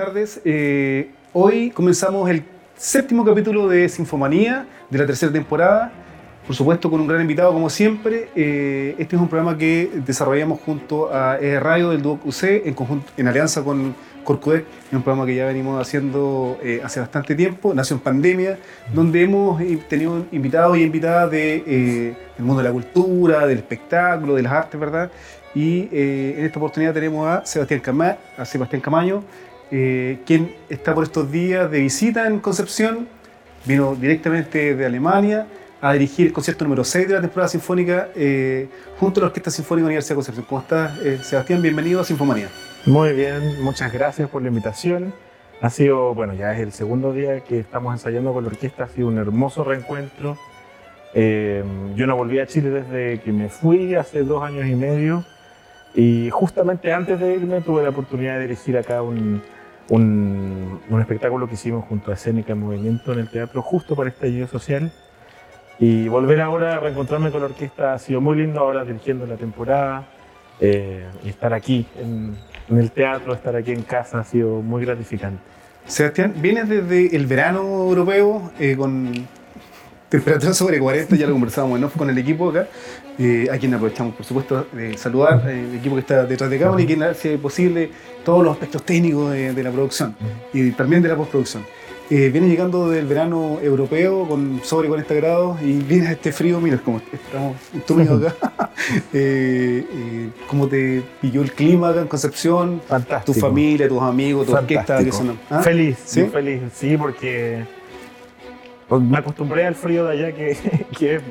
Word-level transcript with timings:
tardes. 0.00 0.40
Eh, 0.46 1.10
hoy 1.34 1.68
comenzamos 1.68 2.30
el 2.30 2.42
séptimo 2.74 3.22
capítulo 3.22 3.68
de 3.68 3.86
Sinfomanía 3.86 4.66
de 4.88 4.98
la 4.98 5.04
tercera 5.04 5.30
temporada. 5.30 5.92
Por 6.46 6.56
supuesto, 6.56 6.90
con 6.90 7.02
un 7.02 7.06
gran 7.06 7.20
invitado, 7.20 7.52
como 7.52 7.68
siempre. 7.68 8.30
Eh, 8.34 8.94
este 8.98 9.16
es 9.16 9.20
un 9.20 9.28
programa 9.28 9.58
que 9.58 9.90
desarrollamos 10.06 10.58
junto 10.64 11.14
a 11.14 11.38
e 11.38 11.60
Radio 11.60 11.90
del 11.90 12.00
Duoc 12.00 12.24
UC 12.24 12.44
en, 12.64 12.72
conjunto, 12.72 13.12
en 13.18 13.28
alianza 13.28 13.62
con 13.62 13.94
Corcudec. 14.24 14.64
Es 14.86 14.94
un 14.94 15.02
programa 15.02 15.26
que 15.26 15.34
ya 15.34 15.44
venimos 15.44 15.78
haciendo 15.78 16.58
eh, 16.62 16.80
hace 16.82 17.00
bastante 17.00 17.34
tiempo. 17.34 17.74
Nació 17.74 17.96
en 17.96 18.00
pandemia, 18.00 18.58
donde 18.94 19.22
hemos 19.22 19.60
tenido 19.86 20.24
invitados 20.32 20.78
y 20.78 20.82
invitadas 20.82 21.30
del 21.30 21.62
de, 21.66 22.16
mundo 22.38 22.62
de 22.62 22.68
la 22.68 22.72
cultura, 22.72 23.46
del 23.46 23.58
espectáculo, 23.58 24.34
de 24.34 24.42
las 24.44 24.52
artes, 24.54 24.80
¿verdad? 24.80 25.10
Y 25.54 25.88
en 25.92 26.44
esta 26.46 26.58
oportunidad 26.58 26.94
tenemos 26.94 27.26
a 27.28 27.44
Sebastián, 27.44 27.80
Cama 27.80 28.16
a 28.38 28.44
Sebastián 28.44 28.80
Camaño, 28.80 29.24
eh, 29.70 30.18
quien 30.26 30.56
está 30.68 30.94
por 30.94 31.04
estos 31.04 31.30
días 31.30 31.70
de 31.70 31.78
visita 31.78 32.26
en 32.26 32.40
Concepción, 32.40 33.06
vino 33.64 33.94
directamente 33.94 34.74
de 34.74 34.86
Alemania 34.86 35.46
a 35.80 35.92
dirigir 35.92 36.26
el 36.26 36.32
concierto 36.32 36.64
número 36.64 36.82
6 36.82 37.06
de 37.06 37.14
la 37.14 37.20
temporada 37.20 37.48
sinfónica 37.48 38.08
eh, 38.16 38.68
junto 38.98 39.20
a 39.20 39.22
la 39.22 39.26
Orquesta 39.28 39.50
Sinfónica 39.50 39.82
de 39.82 39.82
la 39.82 39.86
Universidad 39.86 40.14
de 40.14 40.16
Concepción. 40.16 40.46
¿Cómo 40.48 40.60
estás, 40.60 40.98
eh, 40.98 41.18
Sebastián? 41.22 41.62
Bienvenido 41.62 42.00
a 42.00 42.04
Sinfomanía. 42.04 42.48
Muy 42.84 43.12
bien, 43.12 43.62
muchas 43.62 43.92
gracias 43.92 44.28
por 44.28 44.42
la 44.42 44.48
invitación. 44.48 45.14
Ha 45.62 45.70
sido, 45.70 46.14
bueno, 46.14 46.34
ya 46.34 46.52
es 46.52 46.60
el 46.60 46.72
segundo 46.72 47.12
día 47.12 47.40
que 47.40 47.60
estamos 47.60 47.92
ensayando 47.94 48.32
con 48.32 48.42
la 48.42 48.50
orquesta, 48.50 48.84
ha 48.84 48.88
sido 48.88 49.06
un 49.06 49.18
hermoso 49.18 49.62
reencuentro. 49.62 50.36
yo 51.14 52.06
no 52.06 52.16
volví 52.16 52.40
a 52.40 52.46
Chile 52.46 52.70
desde 52.70 53.20
que 53.20 53.30
me 53.30 53.48
fui 53.48 53.94
hace 53.94 54.24
dos 54.24 54.42
años 54.42 54.66
y 54.66 54.74
medio 54.74 55.24
y 55.94 56.30
justamente 56.30 56.92
antes 56.92 57.18
de 57.20 57.34
irme 57.34 57.60
tuve 57.60 57.82
la 57.82 57.90
oportunidad 57.90 58.34
de 58.34 58.42
dirigir 58.42 58.78
acá 58.78 59.02
un, 59.02 59.42
un, 59.90 60.80
espectáculo 61.00 61.46
que 61.48 61.54
hicimos 61.54 61.84
junto 61.84 62.10
a 62.10 62.14
Escénica 62.14 62.52
en 62.52 62.60
Movimiento 62.60 63.12
en 63.12 63.18
el 63.18 63.28
teatro 63.28 63.60
justo 63.60 63.94
para 63.94 64.08
estallido 64.08 64.46
social. 64.46 64.90
Y 65.78 66.08
volver 66.08 66.40
ahora 66.40 66.76
a 66.76 66.80
reencontrarme 66.80 67.30
con 67.30 67.40
la 67.40 67.46
orquesta 67.46 67.94
ha 67.94 67.98
sido 67.98 68.20
muy 68.20 68.36
lindo 68.36 68.60
ahora 68.60 68.84
dirigiendo 68.84 69.26
la 69.26 69.36
temporada 69.36 70.06
eh, 70.60 71.06
y 71.24 71.30
estar 71.30 71.54
aquí 71.54 71.86
en, 71.98 72.36
el 72.70 72.90
teatro, 72.90 73.34
estar 73.34 73.56
aquí 73.56 73.72
en 73.72 73.82
casa 73.82 74.20
ha 74.20 74.24
sido 74.24 74.62
muy 74.62 74.84
gratificante. 74.84 75.42
Sebastián, 75.86 76.34
vienes 76.36 76.68
desde 76.68 77.16
el 77.16 77.26
verano 77.26 77.60
europeo 77.60 78.52
eh, 78.60 78.76
con 78.76 79.26
temperatura 80.10 80.52
sobre 80.52 80.78
40, 80.78 81.16
ya 81.16 81.26
lo 81.26 81.32
conversábamos 81.32 81.92
con 81.92 82.10
el 82.10 82.18
equipo 82.18 82.50
acá, 82.50 82.68
eh, 83.18 83.46
a 83.50 83.56
quien 83.56 83.72
aprovechamos, 83.72 84.14
por 84.16 84.26
supuesto, 84.26 84.66
de 84.72 84.98
saludar, 84.98 85.48
el 85.48 85.76
equipo 85.76 85.94
que 85.94 86.00
está 86.00 86.26
detrás 86.26 86.50
de 86.50 86.58
cámara 86.58 86.82
y 86.82 86.86
quien 86.86 87.02
hace 87.04 87.38
posible 87.38 87.90
todos 88.24 88.44
los 88.44 88.52
aspectos 88.52 88.82
técnicos 88.82 89.30
de, 89.30 89.62
la 89.62 89.70
producción 89.70 90.16
y 90.52 90.72
también 90.72 91.00
de 91.02 91.08
la 91.08 91.16
postproducción. 91.16 91.64
Eh, 92.12 92.28
viene 92.30 92.48
llegando 92.48 92.90
del 92.90 93.06
verano 93.06 93.60
europeo 93.62 94.26
con 94.26 94.60
sobre 94.64 94.88
40 94.88 95.14
grados 95.14 95.62
y 95.62 95.74
viene 95.74 96.08
a 96.08 96.12
este 96.12 96.32
frío, 96.32 96.60
mira, 96.60 96.78
como 96.78 97.00
estamos 97.12 97.56
túmidos 97.86 98.26
acá. 98.26 98.72
eh, 99.12 99.86
eh, 99.88 100.30
¿Cómo 100.48 100.66
te 100.66 101.04
pilló 101.20 101.40
el 101.40 101.52
clima 101.52 101.90
acá 101.90 102.00
en 102.00 102.08
Concepción? 102.08 102.82
Fantástico. 102.84 103.32
Tu 103.32 103.38
familia, 103.38 103.88
tus 103.88 104.02
amigos, 104.02 104.44
tu 104.44 104.54
orquesta. 104.54 104.98
¿Ah? 105.50 105.62
Feliz, 105.62 105.98
¿Sí? 106.04 106.24
feliz, 106.24 106.62
sí, 106.74 106.96
porque 106.96 107.64
pues 108.90 109.02
me 109.02 109.18
acostumbré 109.18 109.64
al 109.66 109.76
frío 109.76 110.04
de 110.04 110.12
allá 110.12 110.32
que, 110.32 110.56
que 110.98 111.14
es 111.14 111.22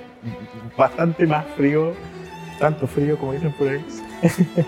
bastante 0.77 1.27
más 1.27 1.45
frío, 1.57 1.93
tanto 2.57 2.87
frío 2.87 3.17
como 3.17 3.33
dicen 3.33 3.51
por 3.51 3.67
ahí. 3.67 3.85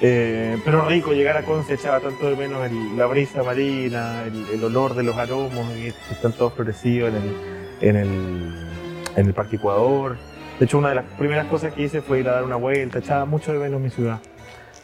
Eh, 0.00 0.56
pero 0.64 0.86
rico 0.86 1.12
llegar 1.12 1.36
a 1.36 1.42
Conce, 1.42 1.74
echaba 1.74 1.98
tanto 1.98 2.30
de 2.30 2.36
menos 2.36 2.60
la 2.96 3.06
brisa 3.06 3.42
marina, 3.42 4.22
el, 4.52 4.62
olor 4.62 4.94
de 4.94 5.02
los 5.02 5.16
aromos, 5.16 5.68
que 5.72 5.88
están 5.88 6.30
todos 6.34 6.52
florecidos 6.52 7.12
en 7.12 7.16
el, 7.16 7.34
en, 7.80 7.96
el, 7.96 8.68
en 9.16 9.26
el 9.26 9.34
Parque 9.34 9.56
Ecuador. 9.56 10.16
De 10.60 10.66
hecho, 10.66 10.78
una 10.78 10.90
de 10.90 10.94
las 10.94 11.04
primeras 11.18 11.48
cosas 11.48 11.74
que 11.74 11.82
hice 11.82 12.00
fue 12.00 12.20
ir 12.20 12.28
a 12.28 12.34
dar 12.34 12.44
una 12.44 12.54
vuelta, 12.54 13.00
echaba 13.00 13.24
mucho 13.24 13.52
de 13.52 13.58
menos 13.58 13.80
mi 13.80 13.90
ciudad. 13.90 14.20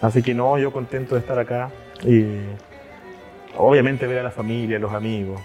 Así 0.00 0.20
que 0.20 0.34
no, 0.34 0.58
yo 0.58 0.72
contento 0.72 1.14
de 1.14 1.20
estar 1.20 1.38
acá 1.38 1.70
y 2.02 2.24
obviamente 3.56 4.08
ver 4.08 4.18
a 4.18 4.24
la 4.24 4.32
familia, 4.32 4.80
los 4.80 4.92
amigos 4.92 5.40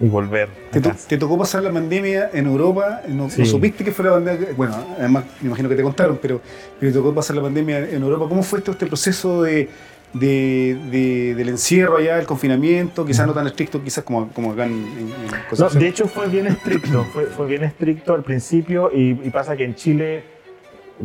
y 0.00 0.08
volver. 0.08 0.48
¿Te, 0.70 1.18
tocó 1.18 1.36
pasar 1.38 1.62
la 1.62 1.72
pandemia 1.72 2.30
en 2.32 2.46
Europa? 2.46 3.02
¿No, 3.08 3.28
supiste 3.30 3.84
que 3.84 3.92
fue 3.92 4.04
la 4.04 4.12
pandemia? 4.12 4.48
Bueno, 4.56 4.76
además 4.98 5.24
me 5.40 5.48
imagino 5.48 5.68
que 5.68 5.74
te 5.74 5.82
contaron, 5.82 6.18
pero, 6.20 6.40
te 6.78 6.92
tocó 6.92 7.14
pasar 7.14 7.36
la 7.36 7.42
pandemia 7.42 7.78
en 7.78 8.02
Europa. 8.02 8.26
¿Cómo 8.28 8.42
fue 8.42 8.60
todo 8.60 8.72
este 8.72 8.86
proceso 8.86 9.42
de, 9.42 9.68
del 10.12 11.48
encierro 11.48 11.96
allá, 11.96 12.18
el 12.18 12.26
confinamiento? 12.26 13.04
Quizás 13.04 13.26
no 13.26 13.34
tan 13.34 13.46
estricto, 13.46 13.82
quizás 13.82 14.04
como, 14.04 14.28
como 14.28 14.52
acá 14.52 14.66
en, 14.66 14.72
en 14.72 15.12
no, 15.58 15.68
De 15.68 15.88
hecho 15.88 16.06
fue 16.06 16.28
bien 16.28 16.46
estricto, 16.46 17.04
fue, 17.12 17.26
fue, 17.26 17.46
bien 17.46 17.64
estricto 17.64 18.14
al 18.14 18.22
principio 18.22 18.90
y, 18.94 19.18
y 19.22 19.30
pasa 19.30 19.56
que 19.56 19.64
en 19.64 19.74
Chile 19.74 20.38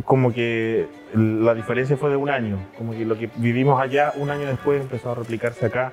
como 0.04 0.32
que 0.32 0.86
la 1.14 1.54
diferencia 1.54 1.96
fue 1.96 2.10
de 2.10 2.16
un 2.16 2.28
año, 2.28 2.58
como 2.76 2.92
que 2.92 3.04
lo 3.04 3.16
que 3.16 3.30
vivimos 3.36 3.80
allá 3.80 4.12
un 4.16 4.30
año 4.30 4.46
después 4.46 4.80
empezó 4.80 5.12
a 5.12 5.14
replicarse 5.14 5.66
acá. 5.66 5.92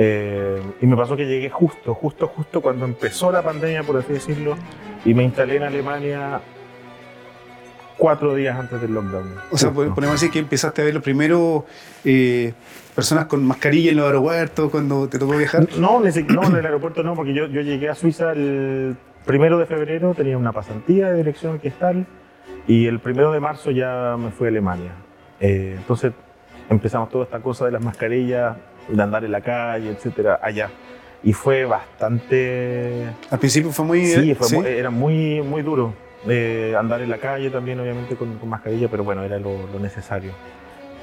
Eh, 0.00 0.62
y 0.80 0.86
me 0.86 0.96
pasó 0.96 1.16
que 1.16 1.26
llegué 1.26 1.50
justo, 1.50 1.92
justo, 1.92 2.28
justo 2.28 2.60
cuando 2.60 2.84
empezó 2.84 3.32
la 3.32 3.42
pandemia, 3.42 3.82
por 3.82 3.96
así 3.96 4.12
decirlo, 4.12 4.56
y 5.04 5.12
me 5.12 5.24
instalé 5.24 5.56
en 5.56 5.64
Alemania 5.64 6.40
cuatro 7.96 8.36
días 8.36 8.56
antes 8.56 8.80
del 8.80 8.94
lockdown. 8.94 9.34
O 9.50 9.58
sea, 9.58 9.72
podemos 9.72 10.12
decir 10.12 10.30
que 10.30 10.38
empezaste 10.38 10.82
a 10.82 10.84
ver 10.84 10.94
los 10.94 11.02
primeros 11.02 11.64
eh, 12.04 12.54
personas 12.94 13.26
con 13.26 13.44
mascarilla 13.44 13.90
en 13.90 13.96
los 13.96 14.06
aeropuertos 14.06 14.70
cuando 14.70 15.08
te 15.08 15.18
tocó 15.18 15.36
viajar. 15.36 15.66
No, 15.76 16.00
no 16.00 16.44
en 16.46 16.56
el 16.56 16.64
aeropuerto 16.64 17.02
no, 17.02 17.16
porque 17.16 17.34
yo, 17.34 17.46
yo 17.46 17.60
llegué 17.60 17.88
a 17.88 17.96
Suiza 17.96 18.30
el 18.30 18.96
primero 19.26 19.58
de 19.58 19.66
febrero, 19.66 20.14
tenía 20.14 20.38
una 20.38 20.52
pasantía 20.52 21.10
de 21.10 21.16
dirección 21.16 21.54
orquestal 21.54 22.06
y 22.68 22.86
el 22.86 23.00
primero 23.00 23.32
de 23.32 23.40
marzo 23.40 23.72
ya 23.72 24.16
me 24.16 24.30
fui 24.30 24.46
a 24.46 24.50
Alemania. 24.50 24.92
Eh, 25.40 25.74
entonces 25.76 26.12
empezamos 26.70 27.10
toda 27.10 27.24
esta 27.24 27.40
cosa 27.40 27.64
de 27.64 27.72
las 27.72 27.82
mascarillas 27.82 28.56
de 28.88 29.02
andar 29.02 29.24
en 29.24 29.32
la 29.32 29.40
calle, 29.40 29.90
etcétera, 29.90 30.40
allá. 30.42 30.70
Y 31.22 31.32
fue 31.32 31.64
bastante... 31.64 33.06
Al 33.30 33.38
principio 33.38 33.70
fue 33.72 33.84
muy... 33.84 34.06
Sí, 34.06 34.34
fue 34.34 34.78
era 34.78 34.90
muy, 34.90 35.42
muy 35.42 35.62
duro. 35.62 35.92
Eh, 36.26 36.74
andar 36.78 37.00
en 37.00 37.10
la 37.10 37.18
calle 37.18 37.50
también, 37.50 37.78
obviamente, 37.80 38.16
con, 38.16 38.38
mascarilla, 38.48 38.88
pero 38.88 39.04
bueno, 39.04 39.22
era 39.22 39.38
lo, 39.38 39.66
necesario. 39.80 40.32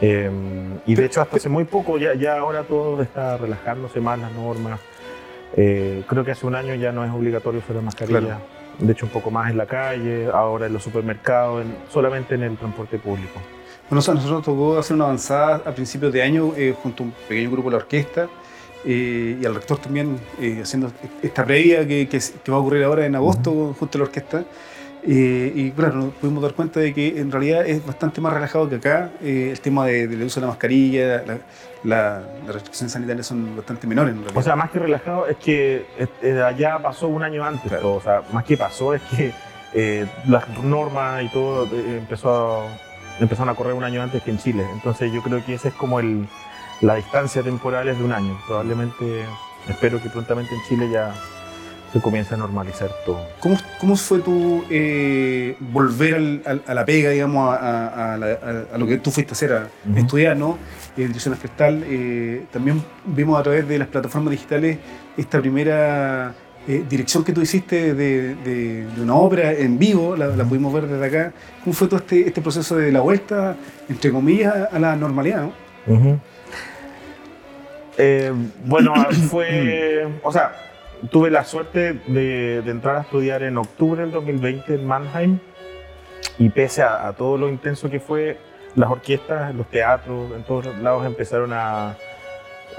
Eh, 0.01 0.29
y 0.85 0.95
de 0.95 1.05
hecho, 1.05 1.21
hasta 1.21 1.37
hace 1.37 1.49
muy 1.49 1.63
poco, 1.63 1.97
ya, 1.97 2.13
ya 2.15 2.37
ahora 2.37 2.63
todo 2.63 3.01
está 3.01 3.37
relajándose 3.37 3.99
más 4.01 4.19
las 4.19 4.31
normas. 4.33 4.79
Eh, 5.55 6.03
creo 6.07 6.25
que 6.25 6.31
hace 6.31 6.45
un 6.45 6.55
año 6.55 6.75
ya 6.75 6.91
no 6.91 7.05
es 7.05 7.11
obligatorio 7.11 7.59
usar 7.59 7.77
la 7.77 7.81
mascarilla. 7.81 8.39
De 8.79 8.91
hecho, 8.91 9.05
un 9.05 9.11
poco 9.11 9.31
más 9.31 9.49
en 9.49 9.57
la 9.57 9.65
calle, 9.65 10.27
ahora 10.33 10.65
en 10.67 10.73
los 10.73 10.83
supermercados, 10.83 11.65
solamente 11.89 12.35
en 12.35 12.43
el 12.43 12.57
transporte 12.57 12.99
público. 12.99 13.39
Bueno, 13.87 14.01
a 14.01 14.13
nosotros 14.15 14.31
nos 14.31 14.43
tocó 14.43 14.79
hacer 14.79 14.95
una 14.95 15.05
avanzada 15.05 15.61
a 15.63 15.71
principios 15.71 16.11
de 16.11 16.23
año 16.23 16.53
eh, 16.57 16.73
junto 16.81 17.03
a 17.03 17.05
un 17.05 17.13
pequeño 17.29 17.51
grupo 17.51 17.69
de 17.69 17.73
la 17.73 17.83
orquesta 17.83 18.27
eh, 18.83 19.37
y 19.39 19.45
al 19.45 19.53
rector 19.53 19.77
también 19.77 20.19
eh, 20.41 20.61
haciendo 20.63 20.91
esta 21.21 21.45
previa 21.45 21.87
que, 21.87 22.07
que, 22.07 22.19
va 22.51 22.57
a 22.57 22.59
ocurrir 22.59 22.83
ahora 22.83 23.05
en 23.05 23.15
agosto 23.15 23.75
junto 23.77 23.97
a 23.97 23.99
la 23.99 24.05
orquesta. 24.05 24.43
y 25.05 25.69
claro, 25.71 25.97
nos 25.97 26.13
pudimos 26.15 26.41
dar 26.41 26.53
cuenta 26.53 26.79
de 26.79 26.95
que 26.95 27.19
en 27.19 27.31
realidad 27.31 27.63
es 27.67 27.85
bastante 27.85 28.21
más 28.21 28.33
relajado 28.33 28.67
que 28.67 28.75
acá. 28.77 29.11
el 29.21 29.59
tema 29.59 29.85
del 29.85 30.23
uso 30.23 30.39
de 30.39 30.47
la 30.47 30.51
mascarilla, 30.53 31.23
las 31.83 32.23
restricciones 32.47 32.91
sanitarias 32.91 33.27
son 33.27 33.55
bastante 33.55 33.85
menores. 33.85 34.15
O 34.33 34.41
sea, 34.41 34.55
más 34.55 34.71
que 34.71 34.79
relajado 34.79 35.27
es 35.27 35.37
que 35.37 35.85
allá 36.43 36.79
pasó 36.79 37.07
un 37.07 37.21
año 37.21 37.45
antes. 37.45 37.71
O 37.83 38.01
sea, 38.01 38.23
más 38.33 38.43
que 38.45 38.57
pasó 38.57 38.95
es 38.95 39.03
que 39.03 39.31
las 40.27 40.49
normas 40.63 41.23
y 41.23 41.29
todo 41.29 41.67
empezó 41.71 42.29
a 42.31 42.84
empezaron 43.19 43.49
a 43.49 43.55
correr 43.55 43.73
un 43.73 43.83
año 43.83 44.01
antes 44.01 44.21
que 44.23 44.31
en 44.31 44.37
Chile. 44.37 44.65
Entonces 44.73 45.11
yo 45.11 45.21
creo 45.21 45.43
que 45.45 45.53
esa 45.53 45.69
es 45.69 45.73
como 45.73 45.99
el, 45.99 46.27
la 46.81 46.95
distancia 46.95 47.41
temporal 47.43 47.87
es 47.87 47.97
de 47.97 48.03
un 48.03 48.11
año. 48.11 48.37
Probablemente, 48.47 49.25
espero 49.67 50.01
que 50.01 50.09
prontamente 50.09 50.53
en 50.53 50.61
Chile 50.67 50.89
ya 50.91 51.13
se 51.93 52.01
comience 52.01 52.33
a 52.33 52.37
normalizar 52.37 52.89
todo. 53.05 53.25
¿Cómo, 53.39 53.57
cómo 53.79 53.95
fue 53.95 54.19
tu 54.19 54.65
eh, 54.69 55.55
volver 55.59 56.41
a 56.67 56.73
la 56.73 56.83
pega, 56.83 57.11
digamos, 57.11 57.55
a, 57.57 58.17
lo 58.77 58.85
que 58.85 58.97
tú 58.97 59.11
fuiste 59.11 59.31
a 59.31 59.35
hacer, 59.35 59.53
a 59.53 59.69
estudiar, 59.97 60.35
¿no? 60.35 60.57
En 60.97 61.07
dirección 61.07 61.37
eh, 61.59 62.45
también 62.51 62.83
vimos 63.05 63.39
a 63.39 63.43
través 63.43 63.67
de 63.67 63.79
las 63.79 63.87
plataformas 63.87 64.31
digitales 64.31 64.77
esta 65.15 65.39
primera 65.39 66.33
eh, 66.67 66.83
dirección 66.89 67.23
que 67.23 67.31
tú 67.31 67.41
hiciste 67.41 67.93
de, 67.93 68.87
una 68.97 69.15
obra 69.15 69.51
en 69.51 69.77
vivo, 69.77 70.15
la, 70.15 70.31
pudimos 70.45 70.73
ver 70.73 70.87
desde 70.87 71.05
acá. 71.05 71.33
¿Cómo 71.63 71.73
fue 71.75 71.87
todo 71.87 71.99
este, 71.99 72.27
este, 72.27 72.41
proceso 72.41 72.75
de 72.75 72.91
la 72.91 73.01
vuelta, 73.01 73.55
entre 73.87 74.11
comillas, 74.11 74.69
a 74.71 74.79
la 74.79 74.95
normalidad? 74.95 75.49
Eh, 77.97 78.33
bueno, 78.65 78.93
fue, 79.29 80.07
o 80.23 80.31
sea, 80.31 80.55
tuve 81.11 81.29
la 81.29 81.43
suerte 81.43 82.01
de, 82.07 82.57
entrar 82.65 82.95
a 82.95 83.01
estudiar 83.01 83.43
en 83.43 83.57
octubre 83.57 84.01
del 84.01 84.11
2020 84.11 84.73
en 84.73 84.87
Mannheim 84.87 85.39
y 86.39 86.49
pese 86.49 86.81
a, 86.81 87.13
todo 87.13 87.37
lo 87.37 87.47
intenso 87.47 87.89
que 87.91 87.99
fue, 87.99 88.39
las 88.75 88.89
orquestas, 88.89 89.53
los 89.53 89.69
teatros, 89.69 90.31
en 90.35 90.43
todos 90.43 90.65
lados 90.77 91.05
empezaron 91.05 91.53
a 91.53 91.95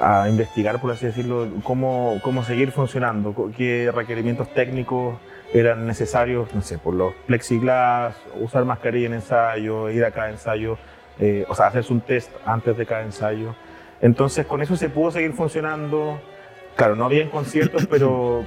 a 0.00 0.28
investigar, 0.28 0.80
por 0.80 0.90
así 0.92 1.06
decirlo, 1.06 1.48
cómo, 1.62 2.18
cómo 2.22 2.44
seguir 2.44 2.72
funcionando, 2.72 3.52
qué 3.56 3.90
requerimientos 3.94 4.52
técnicos 4.52 5.16
eran 5.52 5.86
necesarios, 5.86 6.54
no 6.54 6.62
sé, 6.62 6.78
por 6.78 6.94
los 6.94 7.14
plexiglas, 7.26 8.16
usar 8.40 8.64
mascarilla 8.64 9.06
en 9.06 9.14
ensayo, 9.14 9.90
ir 9.90 10.04
a 10.04 10.10
cada 10.10 10.30
ensayo, 10.30 10.76
eh, 11.18 11.46
o 11.48 11.54
sea, 11.54 11.66
hacerse 11.66 11.92
un 11.92 12.00
test 12.00 12.30
antes 12.44 12.76
de 12.76 12.86
cada 12.86 13.02
ensayo. 13.02 13.54
Entonces, 14.00 14.46
con 14.46 14.62
eso 14.62 14.76
se 14.76 14.88
pudo 14.88 15.10
seguir 15.10 15.32
funcionando. 15.32 16.20
Claro, 16.74 16.96
no 16.96 17.06
había 17.06 17.30
conciertos, 17.30 17.86
pero, 17.90 18.44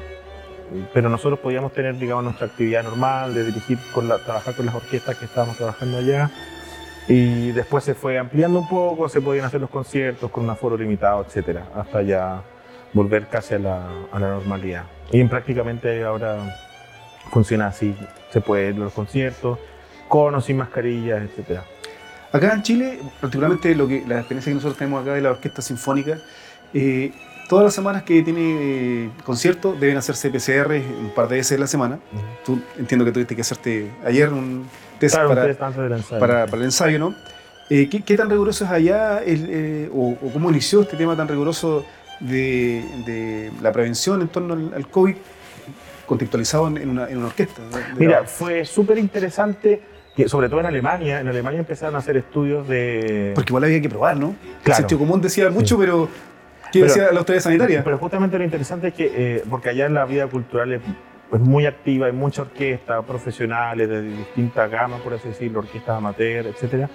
pero 0.93 1.09
nosotros 1.09 1.39
podíamos 1.39 1.73
tener, 1.73 1.97
digamos, 1.97 2.23
nuestra 2.23 2.47
actividad 2.47 2.83
normal 2.83 3.33
de 3.33 3.45
dirigir, 3.45 3.79
con 3.93 4.07
la, 4.07 4.19
trabajar 4.19 4.55
con 4.55 4.65
las 4.65 4.75
orquestas 4.75 5.15
que 5.17 5.25
estábamos 5.25 5.57
trabajando 5.57 5.97
allá. 5.97 6.29
Y 7.07 7.51
después 7.51 7.83
se 7.83 7.95
fue 7.95 8.19
ampliando 8.19 8.59
un 8.59 8.67
poco, 8.67 9.09
se 9.09 9.21
podían 9.21 9.45
hacer 9.45 9.61
los 9.61 9.69
conciertos 9.69 10.29
con 10.29 10.43
un 10.43 10.49
aforo 10.51 10.77
limitado, 10.77 11.25
etcétera, 11.25 11.65
hasta 11.75 12.01
ya 12.01 12.43
volver 12.93 13.27
casi 13.27 13.55
a 13.55 13.59
la, 13.59 13.87
a 14.11 14.19
la 14.19 14.29
normalidad. 14.29 14.83
Y 15.11 15.23
prácticamente 15.23 16.03
ahora 16.03 16.37
funciona 17.31 17.67
así, 17.67 17.95
se 18.31 18.41
puede 18.41 18.69
ir 18.69 18.77
los 18.77 18.93
conciertos, 18.93 19.57
con 20.07 20.35
o 20.35 20.41
sin 20.41 20.57
mascarillas, 20.57 21.21
etcétera. 21.21 21.63
Acá 22.31 22.53
en 22.53 22.61
Chile, 22.61 22.99
particularmente 23.21 23.73
lo 23.75 23.87
que, 23.87 24.03
la 24.05 24.19
experiencia 24.19 24.51
que 24.51 24.55
nosotros 24.55 24.77
tenemos 24.77 25.01
acá 25.01 25.13
de 25.13 25.21
la 25.21 25.31
Orquesta 25.31 25.61
Sinfónica, 25.61 26.17
eh, 26.73 27.11
todas 27.47 27.63
las 27.63 27.73
semanas 27.73 28.03
que 28.03 28.21
tiene 28.21 29.05
eh, 29.05 29.09
concierto 29.23 29.73
deben 29.73 29.97
hacerse 29.97 30.29
PCR 30.29 30.73
un 30.99 31.11
par 31.15 31.27
de 31.27 31.37
veces 31.37 31.57
a 31.57 31.61
la 31.61 31.67
semana. 31.67 31.99
Tú 32.45 32.61
entiendo 32.77 33.05
que 33.05 33.11
tuviste 33.11 33.35
que 33.35 33.41
hacerte 33.41 33.91
ayer 34.05 34.31
un 34.31 34.67
test, 34.99 35.15
para, 35.15 36.45
para, 36.45 36.57
el 36.57 36.63
ensayo, 36.63 36.99
¿no? 36.99 37.15
Eh, 37.69 37.87
¿qué, 37.87 38.17
tan 38.17 38.29
riguroso 38.29 38.65
es 38.65 38.71
allá 38.71 39.21
o, 39.93 40.15
cómo 40.33 40.49
inició 40.49 40.81
este 40.81 40.97
tema 40.97 41.15
tan 41.15 41.27
riguroso 41.27 41.85
de, 42.19 43.51
la 43.61 43.71
prevención 43.71 44.21
en 44.21 44.27
torno 44.27 44.71
al, 44.75 44.87
COVID 44.87 45.15
contextualizado 46.05 46.67
en, 46.67 46.89
una, 46.89 47.03
orquesta? 47.25 47.61
Mira, 47.97 48.23
fue 48.25 48.65
súper 48.65 48.97
interesante 48.97 49.81
sobre 50.27 50.49
todo 50.49 50.59
en 50.59 50.65
Alemania, 50.65 51.21
en 51.21 51.27
Alemania 51.27 51.59
empezaron 51.59 51.95
a 51.95 51.99
hacer 51.99 52.17
estudios 52.17 52.67
de... 52.67 53.31
Porque 53.35 53.51
igual 53.51 53.63
había 53.63 53.81
que 53.81 53.89
probar, 53.89 54.17
¿no? 54.17 54.35
El 54.65 54.73
sentido 54.73 54.99
común 54.99 55.21
decía 55.21 55.49
mucho, 55.49 55.77
pero 55.77 56.09
¿qué 56.71 56.83
decía 56.83 57.11
la 57.11 57.19
autoridad 57.19 57.43
sanitaria? 57.43 57.83
Pero 57.83 57.97
justamente 57.97 58.37
lo 58.37 58.43
interesante 58.43 58.89
es 58.89 58.93
que, 58.93 59.11
eh, 59.13 59.43
porque 59.49 59.69
allá 59.69 59.85
en 59.85 59.93
la 59.93 60.05
vida 60.05 60.27
cultural 60.27 60.73
es, 60.73 60.81
muy 61.37 61.65
activa, 61.65 62.07
hay 62.07 62.11
mucha 62.11 62.41
orquesta, 62.41 63.01
profesionales 63.01 63.87
de 63.87 64.01
distintas 64.01 64.69
gamas, 64.69 65.01
por 65.01 65.13
así 65.13 65.29
decirlo, 65.29 65.59
orquestas 65.59 65.97
amateur, 65.97 66.47
etc. 66.47 66.89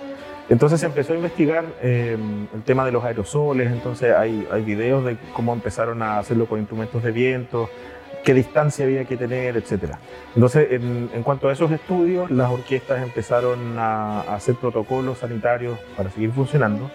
Entonces 0.48 0.80
se 0.80 0.86
empezó 0.86 1.12
a 1.12 1.16
investigar 1.16 1.64
eh, 1.80 2.18
el 2.52 2.62
tema 2.62 2.84
de 2.84 2.92
los 2.92 3.04
aerosoles, 3.04 3.70
entonces 3.70 4.14
hay, 4.14 4.46
hay 4.50 4.62
videos 4.62 5.04
de 5.04 5.16
cómo 5.32 5.52
empezaron 5.52 6.02
a 6.02 6.18
hacerlo 6.18 6.46
con 6.46 6.58
instrumentos 6.58 7.02
de 7.02 7.12
viento, 7.12 7.70
qué 8.24 8.34
distancia 8.34 8.84
había 8.84 9.04
que 9.04 9.16
tener, 9.16 9.56
etc. 9.56 9.96
Entonces, 10.34 10.68
en, 10.72 11.22
cuanto 11.22 11.48
a 11.48 11.52
esos 11.52 11.70
estudios, 11.70 12.30
las 12.30 12.50
orquestas 12.50 13.02
empezaron 13.02 13.78
a, 13.78 14.22
hacer 14.22 14.56
protocolos 14.56 15.18
sanitarios 15.18 15.78
para 15.96 16.10
seguir 16.10 16.32
funcionando. 16.32 16.90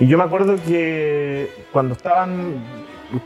Y 0.00 0.06
yo 0.06 0.18
me 0.18 0.24
acuerdo 0.24 0.56
que 0.66 1.50
cuando 1.70 1.94
estaban 1.94 2.54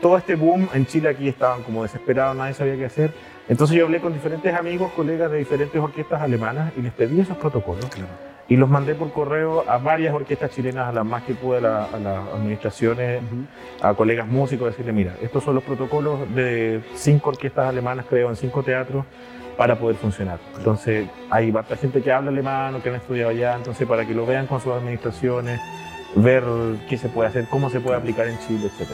todo 0.01 0.17
este 0.17 0.35
boom 0.35 0.67
en 0.73 0.85
Chile, 0.85 1.09
aquí 1.09 1.27
estaban 1.29 1.63
como 1.63 1.83
desesperados, 1.83 2.35
nadie 2.35 2.53
sabía 2.53 2.75
qué 2.75 2.85
hacer. 2.85 3.13
Entonces 3.49 3.75
yo 3.75 3.85
hablé 3.85 3.99
con 3.99 4.13
diferentes 4.13 4.53
amigos, 4.53 4.91
colegas 4.93 5.29
de 5.29 5.39
diferentes 5.39 5.81
orquestas 5.81 6.21
alemanas 6.21 6.71
y 6.77 6.81
les 6.81 6.93
pedí 6.93 7.19
esos 7.19 7.35
protocolos. 7.35 7.85
Claro 7.87 8.29
y 8.49 8.55
los 8.55 8.67
mandé 8.67 8.95
por 8.95 9.11
correo 9.11 9.63
a 9.67 9.77
varias 9.77 10.13
orquestas 10.13 10.49
chilenas, 10.49 10.87
a 10.87 10.91
las 10.91 11.05
más 11.05 11.21
que 11.23 11.35
pude, 11.35 11.57
a, 11.59 11.61
las 11.61 12.27
administraciones, 12.33 13.21
a 13.79 13.93
colegas 13.93 14.27
músicos, 14.27 14.71
decirle, 14.71 14.91
mira, 14.91 15.15
estos 15.21 15.43
son 15.43 15.53
los 15.53 15.63
protocolos 15.63 16.33
de 16.33 16.81
cinco 16.95 17.29
orquestas 17.29 17.69
alemanas, 17.69 18.07
creo, 18.09 18.27
en 18.29 18.35
cinco 18.35 18.63
teatros, 18.63 19.05
para 19.55 19.77
poder 19.77 19.97
funcionar. 19.97 20.39
Entonces, 20.57 21.07
hay 21.29 21.51
bastante 21.51 21.81
gente 21.81 22.01
que 22.01 22.11
habla 22.11 22.31
alemán 22.31 22.73
o 22.73 22.81
que 22.81 22.89
han 22.89 22.95
estudiado 22.95 23.29
allá, 23.29 23.55
entonces 23.55 23.87
para 23.87 24.05
que 24.05 24.15
lo 24.15 24.25
vean 24.25 24.47
con 24.47 24.59
sus 24.59 24.73
administraciones, 24.73 25.61
ver 26.15 26.43
qué 26.89 26.97
se 26.97 27.07
puede 27.07 27.29
hacer, 27.29 27.45
cómo 27.51 27.69
se 27.69 27.79
puede 27.79 27.97
aplicar 27.97 28.27
en 28.27 28.39
Chile, 28.39 28.65
etc. 28.65 28.89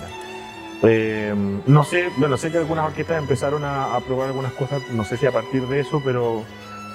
Eh, 0.84 1.34
no 1.66 1.84
sé, 1.84 2.10
bueno, 2.18 2.38
sé 2.38 2.52
que 2.52 2.58
algunas 2.58 2.86
orquestas 2.86 3.18
empezaron 3.18 3.64
a, 3.64 3.96
a 3.96 4.02
probar 4.02 4.28
algunas 4.28 4.54
cosas, 4.54 4.82
no 4.92 5.04
sé 5.04 5.18
si 5.18 5.26
a 5.26 5.32
partir 5.32 5.68
de 5.68 5.80
eso, 5.80 6.02
pero 6.04 6.44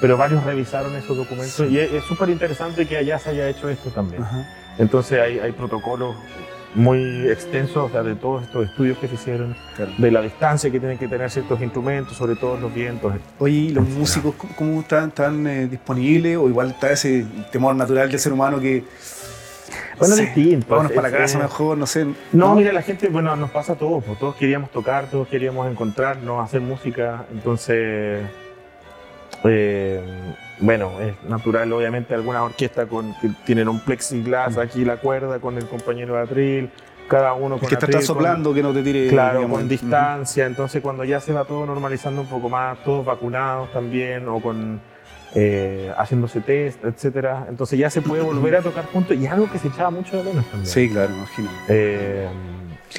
pero 0.00 0.17
varios 0.17 0.43
revisaron 0.44 0.94
esos 0.97 1.17
documentos 1.17 1.71
y 1.71 1.79
es 1.79 2.05
súper 2.05 2.31
interesante 2.31 2.87
que 2.87 2.97
allá 2.97 3.19
se 3.19 3.31
haya 3.31 3.49
hecho 3.49 3.69
esto 3.69 3.91
también. 3.91 4.25
Entonces 4.79 5.21
hay, 5.21 5.38
hay, 5.38 5.53
protocolos 5.53 6.17
muy 6.75 7.29
extensos 7.29 7.93
de 7.93 8.15
todos 8.15 8.44
estos 8.44 8.71
estudios 8.71 8.97
que 8.99 9.09
se 9.09 9.17
hicieron, 9.17 9.55
de 9.99 10.11
la 10.11 10.23
distancia 10.23 10.71
que 10.71 10.79
tienen 10.79 10.97
que 10.97 11.09
tener 11.09 11.31
ciertos 11.31 11.61
instrumentos, 11.61 12.17
sobre 12.17 12.37
todo 12.37 12.59
los 12.59 12.73
vientos. 12.73 13.12
Oye, 13.38 13.73
los 13.73 13.87
músicos 13.88 14.35
cómo 14.56 14.81
están, 14.81 15.47
eh, 15.47 15.67
disponibles 15.67 16.38
o 16.38 16.49
igual 16.49 16.71
está 16.71 16.93
ese 16.93 17.27
temor 17.53 17.75
natural 17.75 18.11
del 18.11 18.19
ser 18.19 18.32
humano 18.32 18.59
que... 18.59 18.84
Bueno, 19.98 20.15
sí, 20.15 20.22
distinto. 20.22 20.67
Vámonos 20.69 20.93
para 20.93 21.10
la 21.10 21.19
casa 21.19 21.39
mejor, 21.39 21.79
no 21.79 21.86
sé. 21.86 22.06
No, 22.32 22.55
mira, 22.55 22.72
la 22.72 22.82
gente, 22.82 23.08
bueno, 23.08 23.34
nos 23.36 23.50
pasa 23.50 23.74
todo, 23.74 24.00
pues, 24.00 24.19
todos 24.19 24.36
queríamos 24.36 24.70
tocar, 24.70 25.06
todos 25.06 25.29
queríamos 25.29 25.70
encontrarnos, 25.70 26.44
hacer 26.44 26.60
música, 26.60 27.27
entonces 27.32 28.24
eh, 29.44 30.03
bueno, 30.58 30.93
es 31.00 31.15
natural, 31.29 31.72
obviamente, 31.72 32.15
algunas 32.15 32.43
orquestas 32.43 32.86
con, 32.86 33.15
que 33.20 33.31
tienen 33.44 33.69
un 33.69 33.81
plexiglas 33.81 34.58
aquí 34.58 34.84
la 34.84 34.98
cuerda 34.98 35.39
con 35.39 35.56
el 35.56 35.67
compañero 35.67 36.15
de 36.15 36.20
atril, 36.20 36.70
cada 37.08 37.32
uno 37.32 37.58
con 37.58 37.69
que 37.69 37.77
te 37.77 37.86
está 37.86 38.03
soplando, 38.03 38.53
que 38.53 38.62
no 38.62 38.72
te 38.72 38.82
tire. 38.82 39.08
Claro, 39.08 39.48
con 39.48 39.69
distancia. 39.69 40.46
Entonces, 40.46 40.82
cuando 40.82 41.05
ya 41.05 41.20
se 41.20 41.32
va 41.32 41.44
todo 41.44 41.65
normalizando 41.65 42.20
un 42.20 42.29
poco 42.29 42.48
más, 42.48 42.82
todos 42.84 43.05
vacunados 43.05 43.72
también, 43.72 44.29
o 44.29 44.41
con 44.41 44.81
eh, 45.34 45.93
haciéndose 45.96 46.41
test, 46.41 46.84
etcétera. 46.84 47.46
Entonces 47.49 47.79
ya 47.79 47.91
se 47.91 48.03
puede 48.03 48.22
volver 48.22 48.56
a 48.56 48.63
tocar 48.63 48.87
juntos 48.87 49.17
y 49.17 49.27
algo 49.27 49.51
que 49.51 49.58
se 49.58 49.69
echaba 49.69 49.91
mucho 49.91 50.17
de 50.17 50.25
menos 50.25 50.44
también. 50.46 50.67
Sí, 50.67 50.89
claro, 50.89 51.13
imagino. 51.15 51.51
Eh, 51.69 52.29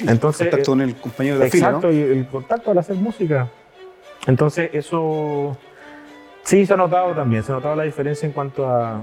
entonces, 0.06 0.42
el 0.42 0.50
contacto 0.50 0.70
con 0.72 0.80
el 0.80 0.96
compañero 0.96 1.38
de 1.38 1.46
exacto, 1.46 1.88
Exacto, 1.88 1.92
y 1.92 2.00
el 2.00 2.26
contacto 2.26 2.70
al 2.70 2.78
hacer 2.78 2.96
música. 2.96 3.48
Entonces, 4.26 4.70
eso 4.72 5.56
Sí, 6.44 6.66
se 6.66 6.74
ha 6.74 6.76
notado 6.76 7.12
también, 7.12 7.42
se 7.42 7.52
ha 7.52 7.54
notado 7.54 7.76
la 7.76 7.84
diferencia 7.84 8.26
en 8.26 8.32
cuanto 8.32 8.68
a 8.68 9.02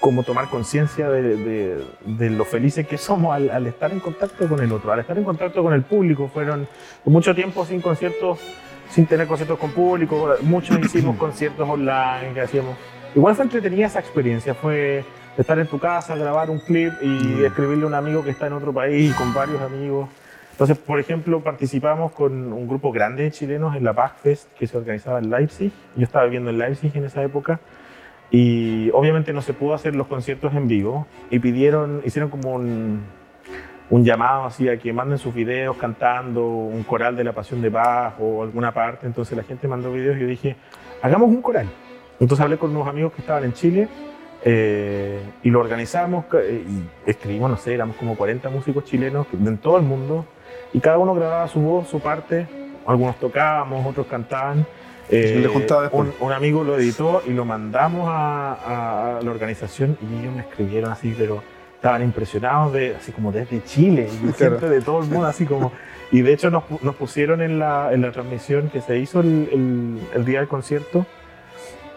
cómo 0.00 0.22
tomar 0.22 0.48
conciencia 0.48 1.10
de, 1.10 1.84
lo 2.06 2.44
felices 2.46 2.86
que 2.86 2.96
somos 2.96 3.34
al, 3.34 3.66
estar 3.66 3.92
en 3.92 4.00
contacto 4.00 4.48
con 4.48 4.60
el 4.60 4.72
otro, 4.72 4.90
al 4.90 5.00
estar 5.00 5.16
en 5.18 5.24
contacto 5.24 5.62
con 5.62 5.74
el 5.74 5.82
público. 5.82 6.28
Fueron 6.32 6.66
mucho 7.04 7.34
tiempo 7.34 7.66
sin 7.66 7.82
conciertos, 7.82 8.38
sin 8.90 9.06
tener 9.06 9.26
conciertos 9.26 9.58
con 9.58 9.70
público, 9.70 10.34
muchos 10.42 10.78
hicimos 10.78 11.16
conciertos 11.18 11.68
online 11.68 12.34
que 12.34 12.40
hacíamos. 12.40 12.76
Igual 13.14 13.34
fue 13.34 13.44
entretenida 13.44 13.86
esa 13.86 14.00
experiencia, 14.00 14.54
fue 14.54 15.04
estar 15.36 15.58
en 15.58 15.66
tu 15.66 15.78
casa, 15.78 16.14
grabar 16.16 16.50
un 16.50 16.60
clip 16.60 16.92
y 17.02 17.06
mm. 17.06 17.44
escribirle 17.46 17.84
a 17.84 17.86
un 17.86 17.94
amigo 17.94 18.22
que 18.22 18.30
está 18.30 18.46
en 18.46 18.52
otro 18.52 18.72
país 18.72 19.14
con 19.14 19.32
varios 19.32 19.60
amigos. 19.62 20.08
Entonces, 20.52 20.76
por 20.76 21.00
ejemplo, 21.00 21.40
participamos 21.40 22.12
con 22.12 22.52
un 22.52 22.68
grupo 22.68 22.92
grande 22.92 23.22
de 23.22 23.30
chilenos 23.30 23.74
en 23.76 23.84
la 23.84 23.94
Fest 24.08 24.52
que 24.58 24.66
se 24.66 24.76
organizaba 24.76 25.18
en 25.18 25.30
Leipzig. 25.30 25.72
Yo 25.96 26.04
estaba 26.04 26.24
viviendo 26.24 26.50
en 26.50 26.58
Leipzig 26.58 26.92
en 26.94 27.04
esa 27.04 27.22
época 27.22 27.60
y 28.30 28.90
obviamente 28.90 29.32
no 29.32 29.40
se 29.40 29.54
pudo 29.54 29.74
hacer 29.74 29.96
los 29.96 30.06
conciertos 30.06 30.54
en 30.54 30.68
vivo 30.68 31.06
y 31.30 31.38
pidieron, 31.38 32.02
hicieron 32.04 32.30
como 32.30 32.54
un, 32.54 33.02
un 33.90 34.04
llamado 34.04 34.44
así 34.44 34.68
a 34.68 34.78
que 34.78 34.92
manden 34.92 35.18
sus 35.18 35.34
videos 35.34 35.76
cantando 35.76 36.46
un 36.46 36.82
coral 36.84 37.16
de 37.16 37.24
la 37.24 37.32
Pasión 37.32 37.60
de 37.60 37.68
Bach 37.68 38.14
o 38.20 38.42
alguna 38.42 38.72
parte. 38.72 39.06
Entonces 39.06 39.36
la 39.36 39.42
gente 39.42 39.66
mandó 39.66 39.92
videos 39.92 40.16
y 40.16 40.20
yo 40.20 40.26
dije, 40.26 40.56
hagamos 41.02 41.28
un 41.28 41.42
coral. 41.42 41.68
Entonces 42.20 42.42
hablé 42.42 42.56
con 42.56 42.70
unos 42.70 42.86
amigos 42.86 43.12
que 43.12 43.20
estaban 43.20 43.44
en 43.44 43.52
Chile 43.52 43.88
eh, 44.44 45.20
y 45.42 45.50
lo 45.50 45.60
organizamos 45.60 46.24
y 46.34 47.10
escribimos, 47.10 47.50
no 47.50 47.56
sé, 47.56 47.74
éramos 47.74 47.96
como 47.96 48.16
40 48.16 48.48
músicos 48.48 48.84
chilenos 48.84 49.26
en 49.32 49.58
todo 49.58 49.76
el 49.76 49.82
mundo 49.82 50.24
y 50.72 50.80
cada 50.80 50.98
uno 50.98 51.14
grababa 51.14 51.48
su 51.48 51.60
voz, 51.60 51.88
su 51.88 52.00
parte, 52.00 52.46
algunos 52.86 53.16
tocábamos, 53.18 53.84
otros 53.86 54.06
cantaban. 54.06 54.66
Eh, 55.12 55.50
un, 55.92 56.12
un, 56.20 56.32
amigo 56.32 56.62
lo 56.62 56.78
editó 56.78 57.20
y 57.26 57.30
lo 57.30 57.44
mandamos 57.44 58.08
a, 58.08 59.16
a, 59.16 59.22
la 59.22 59.30
organización 59.32 59.98
y 60.00 60.20
ellos 60.20 60.32
me 60.32 60.42
escribieron 60.42 60.92
así, 60.92 61.12
pero 61.18 61.42
estaban 61.80 62.02
impresionados 62.02 62.74
de, 62.74 62.94
así 62.94 63.10
como 63.10 63.32
desde 63.32 63.64
Chile, 63.64 64.06
y 64.12 64.32
gente 64.34 64.68
de 64.68 64.82
todo 64.82 65.00
el 65.02 65.08
mundo, 65.08 65.26
así 65.26 65.46
como... 65.46 65.72
Y 66.12 66.20
de 66.20 66.34
hecho 66.34 66.50
nos, 66.50 66.64
nos 66.82 66.94
pusieron 66.96 67.40
en 67.40 67.58
la, 67.58 67.94
en 67.94 68.02
la, 68.02 68.12
transmisión 68.12 68.68
que 68.68 68.82
se 68.82 68.98
hizo 68.98 69.20
el, 69.20 69.98
el, 70.12 70.24
día 70.26 70.40
del 70.40 70.48
concierto, 70.48 71.06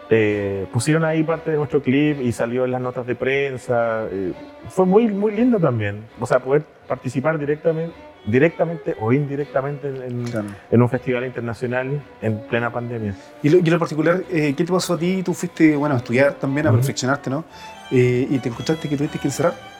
eh, 0.08 0.66
pusieron 0.72 1.04
ahí 1.04 1.22
parte 1.22 1.50
de 1.50 1.58
nuestro 1.58 1.82
clip 1.82 2.18
y 2.22 2.32
salió 2.32 2.64
en 2.64 2.70
las 2.70 2.80
notas 2.80 3.06
de 3.06 3.14
prensa. 3.14 4.06
Eh, 4.10 4.32
fue 4.68 4.86
muy, 4.86 5.08
muy 5.08 5.32
lindo 5.32 5.58
también, 5.58 6.04
o 6.18 6.26
sea, 6.26 6.38
poder 6.38 6.62
participar 6.86 7.38
directamente 7.38 7.94
directamente 8.26 8.96
o 9.00 9.12
indirectamente 9.12 9.88
en, 9.88 10.82
un 10.82 10.88
festival 10.88 11.26
internacional 11.26 12.02
en 12.22 12.38
plena 12.46 12.72
pandemia. 12.72 13.14
Y, 13.42 13.50
lo, 13.50 13.58
en 13.58 13.78
particular, 13.78 14.24
eh, 14.30 14.54
¿qué 14.56 14.64
te 14.64 14.72
pasó 14.72 14.94
a 14.94 14.98
ti? 14.98 15.22
Tú 15.22 15.34
fuiste 15.34 15.76
bueno, 15.76 15.94
a 15.94 15.98
estudiar 15.98 16.34
también, 16.34 16.66
a 16.66 16.72
perfeccionarte, 16.72 17.30
¿no? 17.30 17.44
Eh, 17.90 18.26
y 18.30 18.38
te 18.38 18.48
encontraste 18.48 18.88
que 18.88 18.96
tuviste 18.96 19.18
que 19.18 19.28
encerrar. 19.28 19.73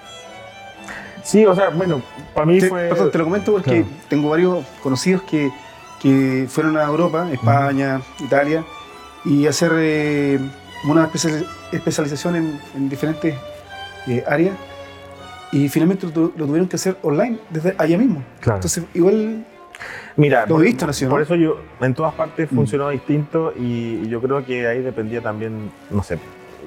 Sí, 1.25 1.45
o 1.47 1.55
sea, 1.55 1.71
bueno, 1.71 2.03
para 2.35 2.47
mí 2.47 2.61
Te, 2.61 2.69
fue... 2.69 2.89
perdón, 2.89 3.11
te 3.11 3.19
lo 3.19 3.25
comento 3.25 3.53
porque 3.53 3.71
Claro. 3.83 3.87
tengo 4.09 4.31
varios 4.31 4.65
conocidos 4.83 5.23
que, 5.23 5.51
que 6.01 6.47
fueron 6.49 6.77
a 6.77 6.85
Europa, 6.85 7.27
España, 7.33 8.01
Italia, 8.21 8.63
y 9.25 9.47
hacer 9.47 9.73
eh, 9.77 10.39
una 10.87 11.05
especial- 11.05 11.47
especialización 11.73 12.37
en, 12.37 12.61
en 12.77 12.89
diferentes 12.89 13.35
eh, 14.07 14.23
áreas. 14.29 14.55
Y 15.51 15.69
finalmente 15.69 16.07
lo, 16.07 16.13
tu- 16.13 16.33
lo 16.37 16.47
tuvieron 16.47 16.69
que 16.69 16.77
hacer 16.77 16.97
online, 17.03 17.39
desde 17.49 17.75
allá 17.79 17.97
mismo. 17.97 18.23
Claro. 18.41 18.57
Entonces, 18.59 18.85
igual 18.95 19.47
Mira, 20.17 20.43
Lo 20.47 20.55
por, 20.57 20.63
he 20.63 20.67
visto, 20.69 20.87
por 21.09 21.21
eso 21.23 21.35
yo 21.35 21.59
en 21.81 21.95
todas 21.95 22.15
partes 22.15 22.51
Mm. 22.53 22.55
funcionó 22.55 22.89
distinto 22.91 23.53
y, 23.59 24.01
y 24.05 24.09
yo 24.09 24.21
creo 24.21 24.45
que 24.45 24.69
ahí 24.69 24.81
dependía 24.83 25.21
también, 25.21 25.71
no 25.91 26.03
sé, 26.05 26.19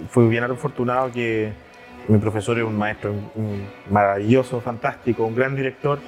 fui 0.09 0.27
bien 0.27 0.43
afortunado 0.43 1.09
que 1.13 1.53
mi 2.07 2.17
profesor 2.19 2.57
es 2.57 2.63
un 2.63 2.77
maestro 2.77 3.11
un- 3.35 3.67
maravilloso, 3.89 4.61
fantástico, 4.61 5.25
un 5.25 5.35
gran 5.35 5.55
director 5.55 5.99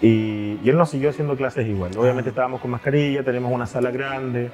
y, 0.00 0.58
y 0.62 0.68
él 0.70 0.76
nos 0.76 0.90
siguió 0.90 1.10
haciendo 1.10 1.36
clases 1.36 1.66
igual. 1.66 1.92
Obviamente 1.96 2.30
Ah. 2.30 2.32
estábamos 2.32 2.60
con 2.60 2.70
mascarilla, 2.70 3.22
tenemos 3.22 3.52
una 3.52 3.66
sala 3.66 3.90
grande 3.90 4.50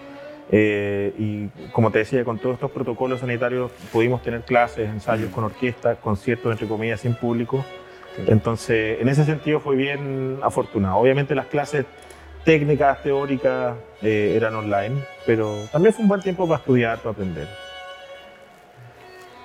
eh, 0.50 1.12
y 1.18 1.48
como 1.72 1.90
te 1.90 1.98
decía, 2.00 2.24
con 2.24 2.38
todos 2.38 2.54
estos 2.54 2.70
protocolos 2.70 3.20
sanitarios 3.20 3.70
pudimos 3.92 4.22
tener 4.22 4.42
clases, 4.42 4.88
ensayos 4.88 5.30
con 5.30 5.44
orquesta, 5.44 5.96
conciertos 5.96 6.52
entre 6.52 6.66
comillas 6.66 7.00
sin 7.00 7.14
público. 7.14 7.64
Entonces, 8.26 9.00
en 9.00 9.08
ese 9.08 9.24
sentido 9.24 9.60
fue 9.60 9.76
bien 9.76 10.38
afortunado. 10.42 10.96
Obviamente 10.96 11.34
las 11.34 11.46
clases 11.46 11.84
técnicas, 12.44 13.02
teóricas, 13.02 13.76
eh, 14.02 14.32
eran 14.36 14.54
online, 14.54 14.96
pero 15.26 15.54
también 15.70 15.92
fue 15.94 16.02
un 16.02 16.08
buen 16.08 16.20
tiempo 16.22 16.46
para 16.48 16.58
estudiar, 16.58 16.98
para 16.98 17.10
aprender. 17.10 17.46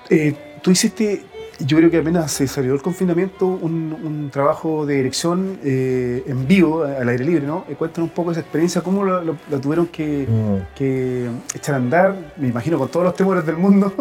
Eh, 0.09 0.33
tú 0.61 0.71
hiciste, 0.71 1.21
yo 1.65 1.77
creo 1.77 1.89
que 1.89 1.97
apenas 1.99 2.31
se 2.31 2.47
salió 2.47 2.73
el 2.73 2.81
confinamiento, 2.81 3.45
un, 3.47 3.95
un 4.03 4.29
trabajo 4.31 4.85
de 4.85 4.95
dirección 4.95 5.59
eh, 5.63 6.23
en 6.27 6.47
vivo, 6.47 6.83
al 6.83 7.07
aire 7.09 7.23
libre, 7.23 7.45
¿no? 7.47 7.65
Eh, 7.69 7.75
cuéntanos 7.75 8.09
un 8.09 8.13
poco 8.15 8.31
esa 8.31 8.41
experiencia, 8.41 8.81
cómo 8.81 9.05
la, 9.05 9.21
tuvieron 9.61 9.87
que, 9.87 10.27
que 10.75 11.29
echar 11.55 11.75
a 11.75 11.77
andar, 11.77 12.15
me 12.37 12.47
imagino 12.49 12.77
con 12.77 12.89
todos 12.89 13.05
los 13.05 13.15
temores 13.15 13.45
del 13.45 13.57
mundo. 13.57 13.93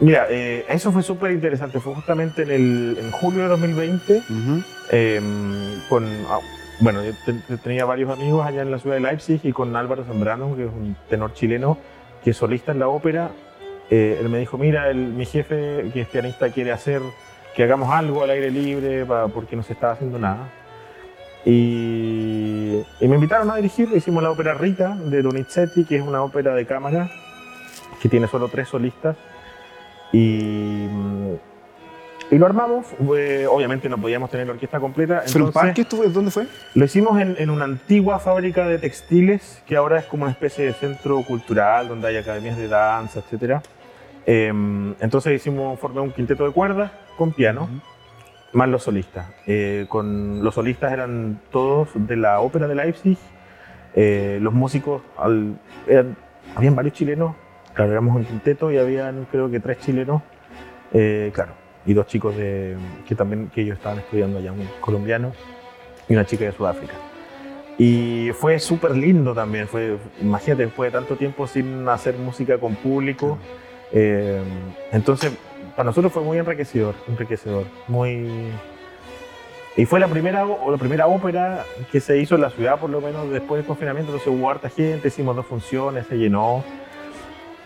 Mira, 0.00 0.26
eh, 0.30 0.64
eso 0.68 0.92
fue 0.92 1.02
súper 1.02 1.32
interesante. 1.32 1.80
Fue 1.80 1.94
justamente 1.94 2.42
en, 2.42 2.50
el, 2.50 2.98
en 3.00 3.10
julio 3.12 3.42
de 3.42 3.48
2020, 3.48 4.22
eh, 4.90 5.20
con, 5.88 6.04
ah, 6.28 6.38
bueno, 6.80 7.02
yo 7.04 7.12
te- 7.24 7.32
te- 7.34 7.56
tenía 7.58 7.84
varios 7.84 8.10
amigos 8.10 8.44
allá 8.46 8.62
en 8.62 8.70
la 8.70 8.78
ciudad 8.78 8.96
de 8.96 9.02
Leipzig 9.02 9.40
y 9.44 9.52
con 9.52 9.74
Álvaro 9.76 10.04
Zambrano, 10.04 10.56
que 10.56 10.64
es 10.64 10.70
un 10.70 10.96
tenor 11.08 11.32
chileno, 11.34 11.78
que 12.24 12.30
es 12.30 12.36
solista 12.36 12.72
en 12.72 12.78
la 12.80 12.88
ópera. 12.88 13.30
Eh, 13.94 14.16
él 14.22 14.28
me 14.30 14.38
dijo, 14.38 14.56
mira, 14.56 14.88
el- 14.88 14.96
mi 15.12 15.26
jefe, 15.26 15.90
que 15.92 16.00
es 16.00 16.08
pianista, 16.08 16.48
quiere 16.50 16.72
hacer 16.72 17.02
que 17.54 17.62
hagamos 17.64 17.90
algo 17.92 18.22
al 18.24 18.30
aire 18.30 18.50
libre 18.50 19.04
porque 19.34 19.54
no 19.54 19.62
se 19.62 19.74
estaba 19.74 19.92
haciendo 19.92 20.18
nada. 20.18 20.48
Y, 21.44 22.80
y 23.00 23.08
me 23.08 23.16
invitaron 23.16 23.50
a 23.50 23.56
dirigir, 23.56 23.90
hicimos 23.94 24.22
la 24.22 24.30
ópera 24.30 24.54
Rita 24.54 24.96
de 24.96 25.20
Donizetti, 25.20 25.84
que 25.84 25.96
es 25.96 26.02
una 26.02 26.22
ópera 26.22 26.54
de 26.54 26.64
cámara 26.64 27.10
que 28.00 28.08
tiene 28.08 28.26
solo 28.28 28.48
tres 28.48 28.68
solistas. 28.68 29.16
Y, 30.12 30.86
y 32.30 32.38
lo 32.38 32.46
armamos, 32.46 32.86
fue- 33.06 33.46
obviamente 33.46 33.88
no 33.90 33.98
podíamos 33.98 34.30
tener 34.30 34.46
la 34.46 34.54
orquesta 34.54 34.80
completa. 34.80 35.22
¿Fue 35.26 35.42
un 35.42 35.48
entonces- 35.48 35.52
parque? 35.62 35.80
¿Esto 35.82 35.96
fue- 35.96 36.08
¿Dónde 36.08 36.30
fue? 36.30 36.46
lo 36.74 36.84
hicimos 36.84 37.20
en, 37.20 37.36
en 37.38 37.50
una 37.50 37.64
antigua 37.64 38.18
fábrica 38.20 38.66
de 38.66 38.78
textiles 38.78 39.62
que 39.66 39.76
ahora 39.76 39.98
es 39.98 40.04
como 40.06 40.22
una 40.22 40.32
especie 40.32 40.64
de 40.64 40.72
centro 40.72 41.22
cultural 41.22 41.88
donde 41.88 42.08
hay 42.08 42.16
academias 42.16 42.56
de 42.56 42.68
danza, 42.68 43.20
etc. 44.26 44.96
entonces 45.00 45.34
hicimos, 45.34 45.78
formé 45.78 46.00
un 46.00 46.12
quinteto 46.12 46.44
de 46.46 46.52
cuerdas 46.52 46.90
con 47.16 47.32
piano, 47.32 47.68
más 48.52 48.68
los 48.68 48.82
solistas. 48.82 49.26
Eh, 49.46 49.86
con, 49.88 50.42
los 50.44 50.54
solistas 50.54 50.92
eran 50.92 51.40
todos 51.50 51.88
de 51.94 52.16
la 52.16 52.40
ópera 52.40 52.68
de 52.68 52.74
Leipzig. 52.74 53.18
Eh, 53.94 54.38
los 54.40 54.52
músicos, 54.52 55.02
al- 55.18 55.58
eran, 55.86 56.16
habían 56.54 56.74
varios 56.74 56.94
chilenos, 56.94 57.34
claro, 57.74 57.92
éramos 57.92 58.16
un 58.16 58.24
quinteto 58.24 58.70
y 58.70 58.78
habían 58.78 59.26
creo 59.30 59.50
que 59.50 59.60
tres 59.60 59.78
chilenos, 59.80 60.22
eh, 60.92 61.30
claro, 61.34 61.52
y 61.84 61.94
dos 61.94 62.06
chicos 62.06 62.36
de, 62.36 62.76
que 63.06 63.14
también 63.14 63.50
que 63.54 63.62
ellos 63.62 63.76
estaban 63.76 63.98
estudiando 63.98 64.38
allá, 64.38 64.52
un 64.52 64.68
colombiano 64.80 65.32
y 66.08 66.14
una 66.14 66.24
chica 66.24 66.44
de 66.44 66.52
Sudáfrica. 66.52 66.94
Y 67.78 68.30
fue 68.34 68.58
súper 68.58 68.96
lindo 68.96 69.34
también, 69.34 69.66
fue, 69.66 69.96
imagínate, 70.20 70.64
después 70.66 70.92
de 70.92 70.98
tanto 70.98 71.16
tiempo 71.16 71.46
sin 71.46 71.88
hacer 71.88 72.14
música 72.16 72.58
con 72.58 72.76
público, 72.76 73.38
eh, 73.92 74.42
entonces 74.92 75.32
para 75.76 75.84
nosotros 75.84 76.12
fue 76.12 76.22
muy 76.22 76.38
enriquecedor, 76.38 76.94
enriquecedor, 77.08 77.64
muy... 77.88 78.50
Y 79.74 79.86
fue 79.86 79.98
la 79.98 80.08
primera, 80.08 80.44
o 80.44 80.70
la 80.70 80.76
primera 80.76 81.06
ópera 81.06 81.64
que 81.90 81.98
se 81.98 82.18
hizo 82.18 82.34
en 82.34 82.42
la 82.42 82.50
ciudad, 82.50 82.78
por 82.78 82.90
lo 82.90 83.00
menos 83.00 83.30
después 83.30 83.58
del 83.58 83.66
confinamiento, 83.66 84.12
entonces 84.12 84.28
hubo 84.28 84.50
harta 84.50 84.68
gente, 84.68 85.08
hicimos 85.08 85.34
dos 85.34 85.46
funciones, 85.46 86.06
se 86.06 86.16
llenó. 86.16 86.62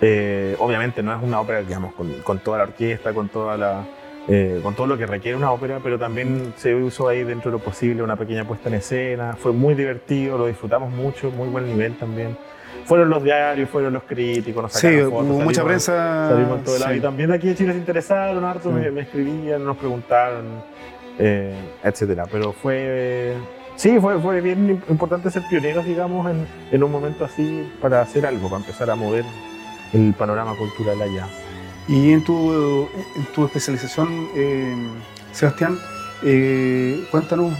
Eh, 0.00 0.54
obviamente 0.60 1.02
no 1.02 1.12
es 1.12 1.20
una 1.20 1.40
ópera, 1.40 1.62
digamos, 1.62 1.94
con, 1.94 2.12
con 2.22 2.38
toda 2.38 2.58
la 2.58 2.64
orquesta, 2.64 3.12
con 3.12 3.28
toda 3.28 3.56
la, 3.56 3.84
eh, 4.28 4.60
con 4.62 4.74
todo 4.74 4.86
lo 4.86 4.96
que 4.96 5.06
requiere 5.06 5.36
una 5.36 5.50
ópera, 5.50 5.80
pero 5.82 5.98
también 5.98 6.52
se 6.56 6.76
usó 6.76 7.08
ahí 7.08 7.24
dentro 7.24 7.50
de 7.50 7.58
lo 7.58 7.64
posible 7.64 8.02
una 8.04 8.16
pequeña 8.16 8.44
puesta 8.44 8.68
en 8.68 8.76
escena. 8.76 9.36
Fue 9.36 9.52
muy 9.52 9.74
divertido, 9.74 10.38
lo 10.38 10.46
disfrutamos 10.46 10.92
mucho, 10.92 11.32
muy 11.32 11.48
buen 11.48 11.66
nivel 11.66 11.96
también. 11.96 12.36
Fueron 12.86 13.10
los 13.10 13.22
diarios, 13.22 13.68
fueron 13.68 13.92
los 13.92 14.04
críticos, 14.04 14.62
nos 14.62 14.72
Sí, 14.72 14.80
sacaron 14.80 15.06
hubo 15.08 15.20
fotos, 15.20 15.44
mucha 15.44 15.44
salimos- 15.62 15.66
prensa. 15.66 16.28
Salimos 16.30 16.58
en 16.58 16.64
todo 16.64 16.78
lado. 16.78 16.92
sí. 16.92 16.98
Y 16.98 17.00
también 17.02 17.32
aquí 17.32 17.48
en 17.48 17.54
Chile 17.56 17.72
se 17.72 17.78
interesaron 17.78 18.44
harto, 18.44 18.70
me, 18.70 18.90
me 18.90 19.00
escribían, 19.02 19.64
nos 19.64 19.76
preguntaron, 19.76 20.44
eh, 21.18 21.54
etcétera. 21.82 22.24
Pero 22.30 22.52
fue. 22.52 23.34
Sí, 23.74 23.98
fue, 24.00 24.18
fue 24.20 24.40
bien 24.40 24.80
importante 24.88 25.30
ser 25.30 25.42
pioneros, 25.50 25.84
digamos, 25.84 26.30
en, 26.30 26.46
en 26.72 26.82
un 26.82 26.90
momento 26.90 27.24
así 27.26 27.70
para 27.82 28.00
hacer 28.00 28.24
algo, 28.24 28.48
para 28.48 28.60
empezar 28.62 28.88
a 28.90 28.94
mover 28.94 29.24
el 29.92 30.14
panorama 30.16 30.54
cultural 30.56 31.00
allá. 31.02 31.26
Y 31.88 32.12
en 32.12 32.24
tu, 32.24 32.88
en 33.16 33.24
tu 33.34 33.44
especialización, 33.44 34.28
eh, 34.34 34.74
Sebastián, 35.32 35.78
eh, 36.24 37.04
cuéntanos 37.10 37.52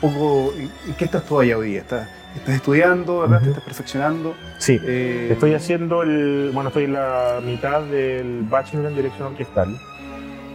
poco 0.00 0.52
en, 0.56 0.70
en 0.86 0.94
qué 0.96 1.04
estás 1.04 1.24
todavía 1.24 1.58
hoy 1.58 1.70
día. 1.70 1.80
¿Estás, 1.80 2.08
estás 2.36 2.54
estudiando, 2.54 3.20
¿verdad? 3.20 3.40
¿Te 3.42 3.48
estás 3.48 3.64
perfeccionando? 3.64 4.34
Sí, 4.58 4.78
Eh, 4.84 5.28
estoy 5.32 5.54
haciendo 5.54 6.02
el. 6.02 6.50
Bueno, 6.52 6.68
estoy 6.68 6.84
en 6.84 6.94
la 6.94 7.40
mitad 7.44 7.82
del 7.82 8.42
bachelor 8.48 8.86
en 8.86 8.96
dirección 8.96 9.28
orquestal. 9.28 9.76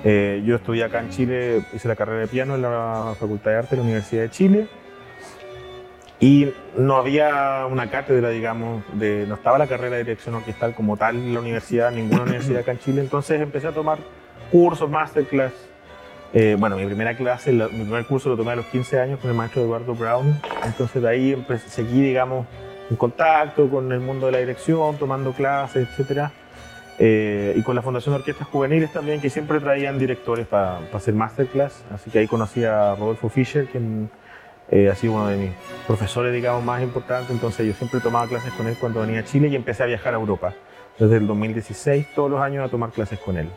Eh, 0.04 0.44
yo 0.46 0.56
estudié 0.56 0.84
acá 0.84 1.00
en 1.00 1.10
Chile, 1.10 1.64
hice 1.74 1.88
la 1.88 1.96
carrera 1.96 2.20
de 2.20 2.28
piano 2.28 2.56
en 2.56 2.62
la 2.62 3.16
Facultad 3.20 3.52
de 3.52 3.58
Arte 3.58 3.70
de 3.72 3.78
la 3.78 3.84
Universidad 3.84 4.22
de 4.22 4.30
Chile. 4.30 4.68
Y 6.20 6.54
no 6.78 6.96
había 6.96 7.66
una 7.70 7.90
cátedra, 7.90 8.30
digamos, 8.30 8.84
de, 8.94 9.26
no 9.28 9.36
estaba 9.36 9.58
la 9.58 9.68
carrera 9.68 9.98
de 9.98 10.04
dirección 10.04 10.36
orquestal 10.36 10.74
como 10.74 10.96
tal 10.96 11.16
en 11.18 11.34
la 11.34 11.40
universidad, 11.40 11.92
ninguna 11.92 12.24
universidad 12.30 12.62
acá 12.62 12.72
en 12.72 12.80
Chile. 12.80 13.02
Entonces 13.02 13.42
empecé 13.42 13.68
a 13.68 13.72
tomar 13.72 13.98
cursos, 14.52 14.90
masterclass. 14.90 15.52
Eh, 16.34 16.56
bueno, 16.60 16.76
mi 16.76 16.86
primera 16.86 17.16
clase, 17.16 17.54
la- 17.54 17.68
mi 17.70 17.84
primer 17.84 18.06
curso 18.06 18.30
lo 18.30 18.36
tomé 18.36 18.52
a 18.52 18.56
los 18.58 18.66
15 18.66 19.00
años 19.00 19.20
con 19.20 19.30
el 19.30 19.36
maestro 19.38 19.62
Eduardo 19.62 19.96
Brown. 19.96 20.40
Entonces 20.66 21.02
de 21.02 21.08
ahí 21.10 21.32
empecé, 21.34 21.70
seguí, 21.70 22.02
digamos, 22.02 22.46
en 22.90 22.98
contacto 22.98 23.70
con 23.70 23.92
el 23.92 24.00
mundo 24.02 24.26
de 24.26 24.32
la 24.34 24.38
dirección, 24.40 24.98
tomando 24.98 25.32
clases, 25.32 25.88
etcétera. 25.90 26.32
Eh, 27.00 27.54
y 27.58 27.62
con 27.62 27.76
la 27.76 27.82
Fundación 27.82 28.14
de 28.14 28.20
Orquestas 28.20 28.48
Juveniles 28.48 28.92
también, 28.92 29.20
que 29.22 29.30
siempre 29.30 29.60
traían 29.60 29.98
directores 29.98 30.46
para 30.48 30.80
hacer 30.94 31.14
masterclass. 31.14 31.84
Así 31.94 32.10
que 32.10 32.20
ahí 32.20 32.28
conocí 32.28 32.64
a 32.64 32.96
Rodolfo 32.96 33.30
Fischer, 33.30 33.68
quien 33.68 34.10
eh, 34.72 34.90
ha 34.90 34.96
sido 34.96 35.14
uno 35.14 35.28
de 35.28 35.38
mis 35.38 35.52
profesores, 35.88 36.34
digamos, 36.34 36.64
más 36.64 36.82
importantes. 36.82 37.30
Entonces 37.32 37.66
yo 37.68 37.74
siempre 37.74 38.00
tomaba 38.02 38.28
clases 38.28 38.52
con 38.54 38.68
él 38.68 38.76
cuando 38.80 39.02
venía 39.02 39.22
a 39.22 39.24
Chile 39.24 39.48
y 39.50 39.56
empecé 39.56 39.84
a 39.84 39.86
viajar 39.86 40.14
a 40.14 40.18
Europa. 40.18 40.54
Desde 41.00 41.18
el 41.18 41.28
2016, 41.28 42.08
todos 42.16 42.32
los 42.32 42.42
años 42.42 42.66
a 42.66 42.70
tomar 42.70 42.92
clases 42.92 43.20
con 43.20 43.38
él. 43.38 43.50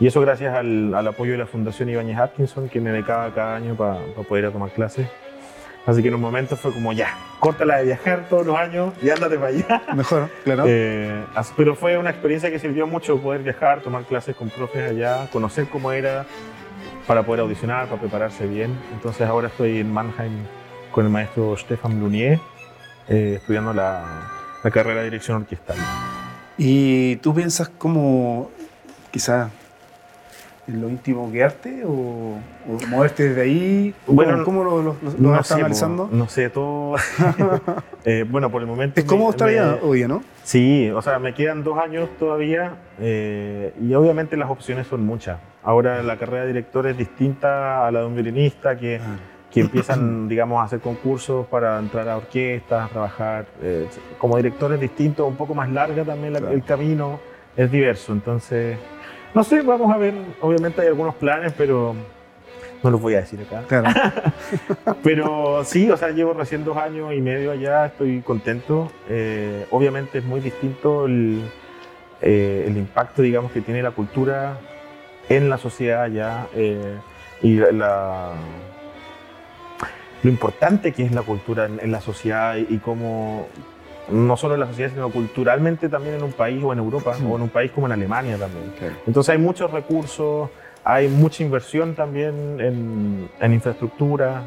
Y 0.00 0.06
eso 0.06 0.20
gracias 0.22 0.56
al, 0.56 0.94
al 0.94 1.06
apoyo 1.06 1.32
de 1.32 1.38
la 1.38 1.46
Fundación 1.46 1.90
Ibáñez 1.90 2.18
Atkinson, 2.18 2.70
que 2.70 2.80
me 2.80 2.90
becaba 2.90 3.32
cada 3.34 3.54
año 3.54 3.74
para 3.74 4.00
poder 4.26 4.44
ir 4.44 4.48
a 4.48 4.52
tomar 4.52 4.70
clases. 4.70 5.06
Así 5.86 6.02
que 6.02 6.08
en 6.08 6.14
un 6.14 6.20
momento 6.20 6.56
fue 6.56 6.72
como, 6.72 6.92
ya, 6.92 7.08
córtala 7.38 7.78
de 7.78 7.84
viajar 7.84 8.26
todos 8.28 8.46
los 8.46 8.56
años 8.56 8.94
y 9.02 9.10
ándate 9.10 9.36
para 9.36 9.48
allá. 9.48 9.82
Mejor, 9.94 10.30
claro. 10.44 10.64
Eh, 10.66 11.24
pero 11.56 11.74
fue 11.74 11.98
una 11.98 12.10
experiencia 12.10 12.50
que 12.50 12.58
sirvió 12.58 12.86
mucho 12.86 13.18
poder 13.18 13.42
viajar, 13.42 13.80
tomar 13.80 14.04
clases 14.04 14.36
con 14.36 14.48
profes 14.48 14.90
allá, 14.90 15.28
conocer 15.32 15.66
cómo 15.68 15.92
era 15.92 16.24
para 17.06 17.22
poder 17.22 17.40
audicionar, 17.40 17.86
para 17.86 18.00
prepararse 18.00 18.46
bien. 18.46 18.78
Entonces 18.92 19.26
ahora 19.26 19.48
estoy 19.48 19.80
en 19.80 19.92
Mannheim 19.92 20.44
con 20.92 21.04
el 21.04 21.10
maestro 21.10 21.56
Stefan 21.56 21.98
Blunier, 21.98 22.38
eh, 23.08 23.34
estudiando 23.36 23.74
la, 23.74 24.02
la 24.62 24.70
carrera 24.70 25.00
de 25.00 25.04
dirección 25.04 25.38
orquestal. 25.38 25.76
Y 26.56 27.16
tú 27.16 27.34
piensas 27.34 27.68
como, 27.68 28.50
quizás 29.10 29.50
en 30.68 30.80
lo 30.80 30.88
íntimo 30.88 31.30
quedarte 31.32 31.82
o, 31.84 31.90
o 32.68 32.86
moverte 32.88 33.28
desde 33.30 33.42
ahí? 33.42 33.94
Bueno, 34.06 34.44
¿Cómo 34.44 34.62
lo, 34.62 34.82
lo, 34.82 34.96
lo- 35.02 35.12
no 35.18 35.30
estás 35.32 35.48
sé, 35.48 35.54
analizando? 35.54 36.08
no 36.12 36.28
sé, 36.28 36.50
todo. 36.50 36.96
Eh, 38.06 38.24
bueno, 38.26 38.50
por 38.50 38.62
el 38.62 38.66
momento. 38.66 38.98
Es 38.98 39.04
cómodo 39.04 39.28
estar 39.30 39.48
allá 39.48 39.76
hoy, 39.82 40.08
¿no? 40.08 40.22
Sí, 40.42 40.88
o 40.90 41.02
sea, 41.02 41.18
me 41.18 41.34
quedan 41.34 41.62
dos 41.62 41.78
años 41.78 42.08
todavía 42.18 42.76
eh, 42.98 43.74
y 43.78 43.92
obviamente 43.92 44.38
las 44.38 44.48
opciones 44.48 44.86
son 44.86 45.04
muchas. 45.04 45.38
Ahora 45.62 46.02
la 46.02 46.16
carrera 46.16 46.42
de 46.42 46.46
director 46.48 46.86
es 46.86 46.96
distinta 46.96 47.86
a 47.86 47.90
la 47.90 48.00
de 48.00 48.06
un 48.06 48.14
violinista 48.14 48.78
que, 48.78 48.98
que 49.50 49.60
empiezan, 49.60 50.28
digamos, 50.30 50.62
a 50.62 50.64
hacer 50.64 50.80
concursos 50.80 51.46
para 51.48 51.78
entrar 51.78 52.08
a 52.08 52.16
orquestas, 52.16 52.88
trabajar. 52.90 53.44
eh, 53.60 53.86
como 54.16 54.38
director 54.38 54.72
es 54.72 54.80
distinto, 54.80 55.26
un 55.26 55.36
poco 55.36 55.54
más 55.54 55.68
larga 55.68 56.02
también 56.02 56.32
la- 56.32 56.38
Claro. 56.40 56.54
el 56.54 56.64
camino, 56.64 57.20
es 57.54 57.70
diverso. 57.70 58.14
Entonces, 58.14 58.78
no 59.34 59.44
sé, 59.44 59.62
vamos 59.62 59.92
a 59.92 59.98
ver. 59.98 60.14
Obviamente 60.40 60.80
hay 60.80 60.88
algunos 60.88 61.14
planes, 61.14 61.52
pero 61.56 61.94
no 62.82 62.90
los 62.90 63.00
voy 63.00 63.14
a 63.14 63.20
decir 63.20 63.40
acá. 63.40 63.62
Claro. 63.68 63.90
Pero 65.02 65.64
sí, 65.64 65.90
o 65.90 65.96
sea, 65.96 66.10
llevo 66.10 66.32
recién 66.32 66.64
dos 66.64 66.76
años 66.76 67.12
y 67.12 67.20
medio 67.20 67.52
allá, 67.52 67.86
estoy 67.86 68.22
contento. 68.22 68.90
Eh, 69.08 69.66
obviamente 69.70 70.18
es 70.18 70.24
muy 70.24 70.40
distinto 70.40 71.06
el, 71.06 71.42
eh, 72.22 72.64
el 72.66 72.76
impacto, 72.76 73.22
digamos, 73.22 73.52
que 73.52 73.60
tiene 73.60 73.82
la 73.82 73.90
cultura 73.90 74.58
en 75.28 75.50
la 75.50 75.58
sociedad 75.58 76.02
allá 76.02 76.46
eh, 76.54 76.96
y 77.42 77.56
la, 77.56 78.32
lo 80.22 80.30
importante 80.30 80.92
que 80.92 81.04
es 81.04 81.12
la 81.12 81.22
cultura 81.22 81.66
en, 81.66 81.80
en 81.80 81.92
la 81.92 82.00
sociedad 82.00 82.56
y, 82.56 82.66
y 82.68 82.78
cómo, 82.78 83.46
no 84.10 84.36
solo 84.36 84.54
en 84.54 84.60
la 84.60 84.66
sociedad, 84.66 84.90
sino 84.90 85.10
culturalmente 85.10 85.88
también 85.88 86.16
en 86.16 86.22
un 86.22 86.32
país 86.32 86.62
o 86.64 86.72
en 86.72 86.78
Europa 86.78 87.14
o 87.28 87.36
en 87.36 87.42
un 87.42 87.48
país 87.48 87.70
como 87.70 87.86
en 87.86 87.92
Alemania 87.92 88.36
también. 88.38 88.72
Entonces 89.06 89.30
hay 89.32 89.38
muchos 89.38 89.70
recursos, 89.70 90.50
hay 90.84 91.08
mucha 91.08 91.42
inversión 91.42 91.94
también 91.94 92.58
en, 92.60 93.28
en 93.40 93.52
infraestructura, 93.52 94.42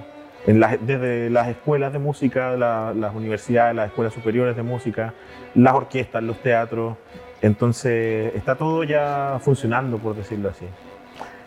en 0.45 0.59
las- 0.59 0.77
desde 0.85 1.29
las 1.29 1.47
escuelas 1.47 1.93
de 1.93 1.99
música, 1.99 2.55
la- 2.57 2.93
las 2.93 3.15
universidades, 3.15 3.75
las 3.75 3.87
escuelas 3.87 4.13
superiores 4.13 4.55
de 4.55 4.63
música, 4.63 5.13
las 5.55 5.73
orquestas, 5.73 6.21
los 6.23 6.37
teatros. 6.41 6.95
Entonces 7.41 8.33
está 8.35 8.55
todo 8.55 8.83
ya 8.83 9.37
funcionando, 9.41 9.97
por 9.97 10.15
decirlo 10.15 10.49
así. 10.49 10.65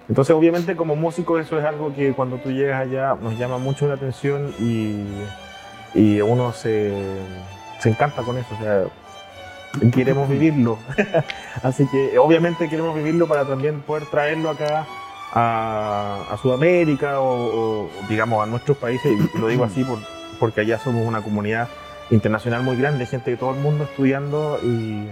Entonces 0.08 0.34
obviamente 0.36 0.76
como 0.76 0.94
músico 0.94 1.38
eso 1.38 1.58
es 1.58 1.64
algo 1.64 1.92
que 1.94 2.12
cuando 2.12 2.36
tú 2.36 2.50
llegas 2.52 2.80
allá 2.82 3.16
nos 3.20 3.36
llama 3.38 3.58
mucho 3.58 3.88
la 3.88 3.94
atención 3.94 4.52
y, 4.60 5.02
y 5.94 6.20
uno 6.20 6.52
se, 6.52 6.92
se 7.86 7.90
encanta 7.90 8.22
con 8.22 8.36
eso. 8.36 8.48
O 8.58 8.62
sea, 8.62 9.90
queremos 9.92 10.28
vivirlo. 10.28 10.76
Así 11.62 11.86
que 11.86 12.18
obviamente 12.18 12.68
queremos 12.68 12.96
vivirlo 12.96 13.28
para 13.28 13.44
también 13.44 13.80
poder 13.82 14.06
traerlo 14.06 14.50
acá 14.50 14.84
a, 15.32 16.24
a 16.32 16.36
Sudamérica 16.38 17.20
o, 17.20 17.84
o, 17.84 17.90
digamos 18.08 18.42
a 18.42 18.46
nuestros 18.46 18.76
países. 18.76 19.12
Y 19.34 19.38
lo 19.38 19.46
digo 19.46 19.62
así 19.64 19.84
por- 19.84 20.00
porque 20.40 20.62
allá 20.62 20.78
somos 20.80 21.06
una 21.06 21.20
comunidad 21.22 21.68
internacional 22.10 22.62
muy 22.64 22.76
grande, 22.76 23.06
gente 23.06 23.30
de 23.30 23.36
todo 23.36 23.52
el 23.52 23.60
mundo 23.60 23.84
estudiando 23.84 24.58
y 24.64 25.08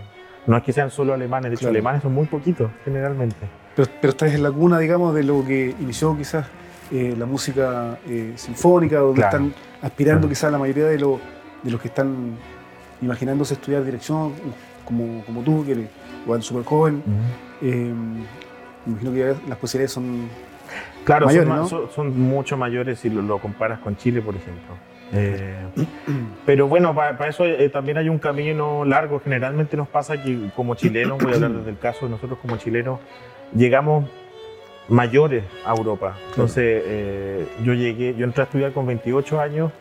no 0.46 0.56
es 0.56 0.62
que 0.64 0.72
sean 0.72 0.90
solo 0.90 1.14
alemanes, 1.14 1.50
de 1.50 1.54
hecho 1.54 1.60
Claro. 1.62 1.74
alemanes 1.74 2.02
son 2.02 2.12
muy 2.14 2.26
poquitos 2.26 2.70
generalmente. 2.84 3.36
Pero, 3.76 3.88
pero 4.00 4.10
estás 4.10 4.32
en 4.34 4.42
la 4.42 4.50
cuna, 4.50 4.78
digamos, 4.80 5.14
de 5.14 5.22
lo 5.22 5.44
que 5.44 5.74
inició 5.80 6.16
quizás 6.16 6.46
eh, 6.90 7.14
la 7.16 7.26
música 7.26 7.98
eh, 8.08 8.32
sinfónica, 8.36 8.98
donde 8.98 9.20
Claro. 9.22 9.36
están 9.46 9.54
aspirando 9.82 10.20
Claro. 10.22 10.28
quizás 10.30 10.50
la 10.52 10.58
mayoría 10.58 10.86
de, 10.86 10.98
lo- 10.98 11.20
de 11.62 11.70
los 11.70 11.80
que 11.80 11.88
están 11.88 12.36
imaginándose 13.04 13.54
estudiar 13.54 13.84
dirección, 13.84 14.32
como, 14.84 15.22
como 15.24 15.42
tú, 15.42 15.64
que 15.64 15.72
eres 15.72 15.88
igual 16.24 16.42
súper 16.42 16.64
joven. 16.64 17.02
Eh, 17.62 17.92
me 18.86 18.92
imagino 18.92 19.12
que 19.12 19.48
las 19.48 19.58
posibilidades 19.58 19.92
son... 19.92 20.28
Claro, 21.04 21.26
Mayores, 21.26 21.46
son, 21.48 21.56
ma- 21.56 21.62
¿no? 21.62 21.68
son- 21.68 21.90
son 21.94 22.18
mucho 22.20 22.56
mayores 22.56 22.98
si 22.98 23.10
lo, 23.10 23.20
lo 23.22 23.38
comparas 23.38 23.78
con 23.80 23.96
Chile, 23.96 24.22
por 24.22 24.34
ejemplo. 24.34 24.74
Eh, 25.12 25.54
pero 26.46 26.66
bueno, 26.66 26.94
para 26.94 27.28
eso 27.28 27.44
eh, 27.44 27.68
también 27.68 27.98
hay 27.98 28.08
un 28.08 28.18
camino 28.18 28.84
largo. 28.84 29.20
Generalmente 29.20 29.76
nos 29.76 29.88
pasa 29.88 30.22
que 30.22 30.50
como 30.56 30.74
chilenos, 30.74 31.18
voy 31.22 31.32
a 31.32 31.34
hablar 31.36 31.52
desde 31.52 31.70
el 31.70 31.78
caso 31.78 32.06
de 32.06 32.12
nosotros 32.12 32.38
como 32.40 32.56
chilenos, 32.56 32.98
llegamos 33.54 34.06
mayores 34.88 35.44
a 35.66 35.74
Europa. 35.74 36.16
Entonces 36.30 36.82
eh, 36.86 37.46
yo 37.62 37.74
llegué, 37.74 38.14
yo 38.16 38.24
entré 38.24 38.42
a 38.42 38.44
estudiar 38.44 38.72
con 38.72 38.86
28 38.86 39.40
años, 39.40 39.72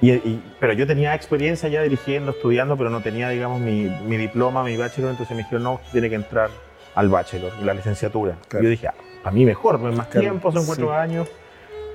y, 0.00 0.12
y- 0.12 0.42
pero 0.60 0.72
yo 0.74 0.86
tenía 0.86 1.14
experiencia 1.14 1.68
ya 1.68 1.82
dirigiendo, 1.82 2.30
estudiando, 2.32 2.76
pero 2.76 2.90
no 2.90 3.00
tenía, 3.00 3.28
digamos, 3.30 3.60
mi, 3.60 3.90
mi 4.06 4.16
diploma, 4.16 4.62
mi 4.64 4.76
bachelor, 4.76 5.10
entonces 5.10 5.36
me 5.36 5.42
dijeron, 5.42 5.62
no, 5.64 5.80
tiene 5.92 6.08
que 6.08 6.14
entrar 6.16 6.50
al 6.94 7.08
bachelor, 7.08 7.52
la 7.64 7.74
licenciatura. 7.74 8.36
Claro. 8.48 8.64
Yo 8.64 8.70
dije, 8.70 8.88
ah, 8.88 8.94
a 9.24 9.30
mí 9.30 9.44
mejor, 9.44 9.80
pues 9.80 9.94
más 9.96 10.06
Claro, 10.08 10.20
tiempo, 10.28 10.52
son 10.52 10.66
cuatro 10.66 10.88
sí. 10.88 10.94
años, 10.94 11.28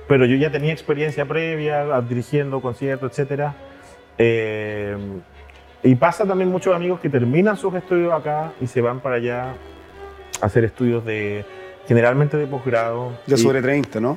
pero 0.08 0.26
yo 0.26 0.36
ya 0.36 0.50
tenía 0.50 0.72
experiencia 0.72 1.24
previa, 1.26 1.82
ah, 1.94 2.00
dirigiendo 2.02 2.60
conciertos, 2.60 3.10
etcétera. 3.12 3.54
Eh, 4.18 4.96
y 5.82 5.94
pasa 5.96 6.24
también 6.26 6.50
muchos 6.50 6.74
amigos 6.74 7.00
que 7.00 7.08
terminan 7.10 7.56
sus 7.56 7.74
estudios 7.74 8.12
acá 8.12 8.52
y 8.60 8.66
se 8.66 8.80
van 8.80 9.00
para 9.00 9.16
allá 9.16 9.54
a 10.40 10.46
hacer 10.46 10.64
estudios 10.64 11.04
de, 11.04 11.44
generalmente 11.86 12.36
de 12.36 12.46
posgrado. 12.46 13.12
Ya 13.26 13.36
sobre 13.36 13.60
30, 13.60 14.00
¿no? 14.00 14.16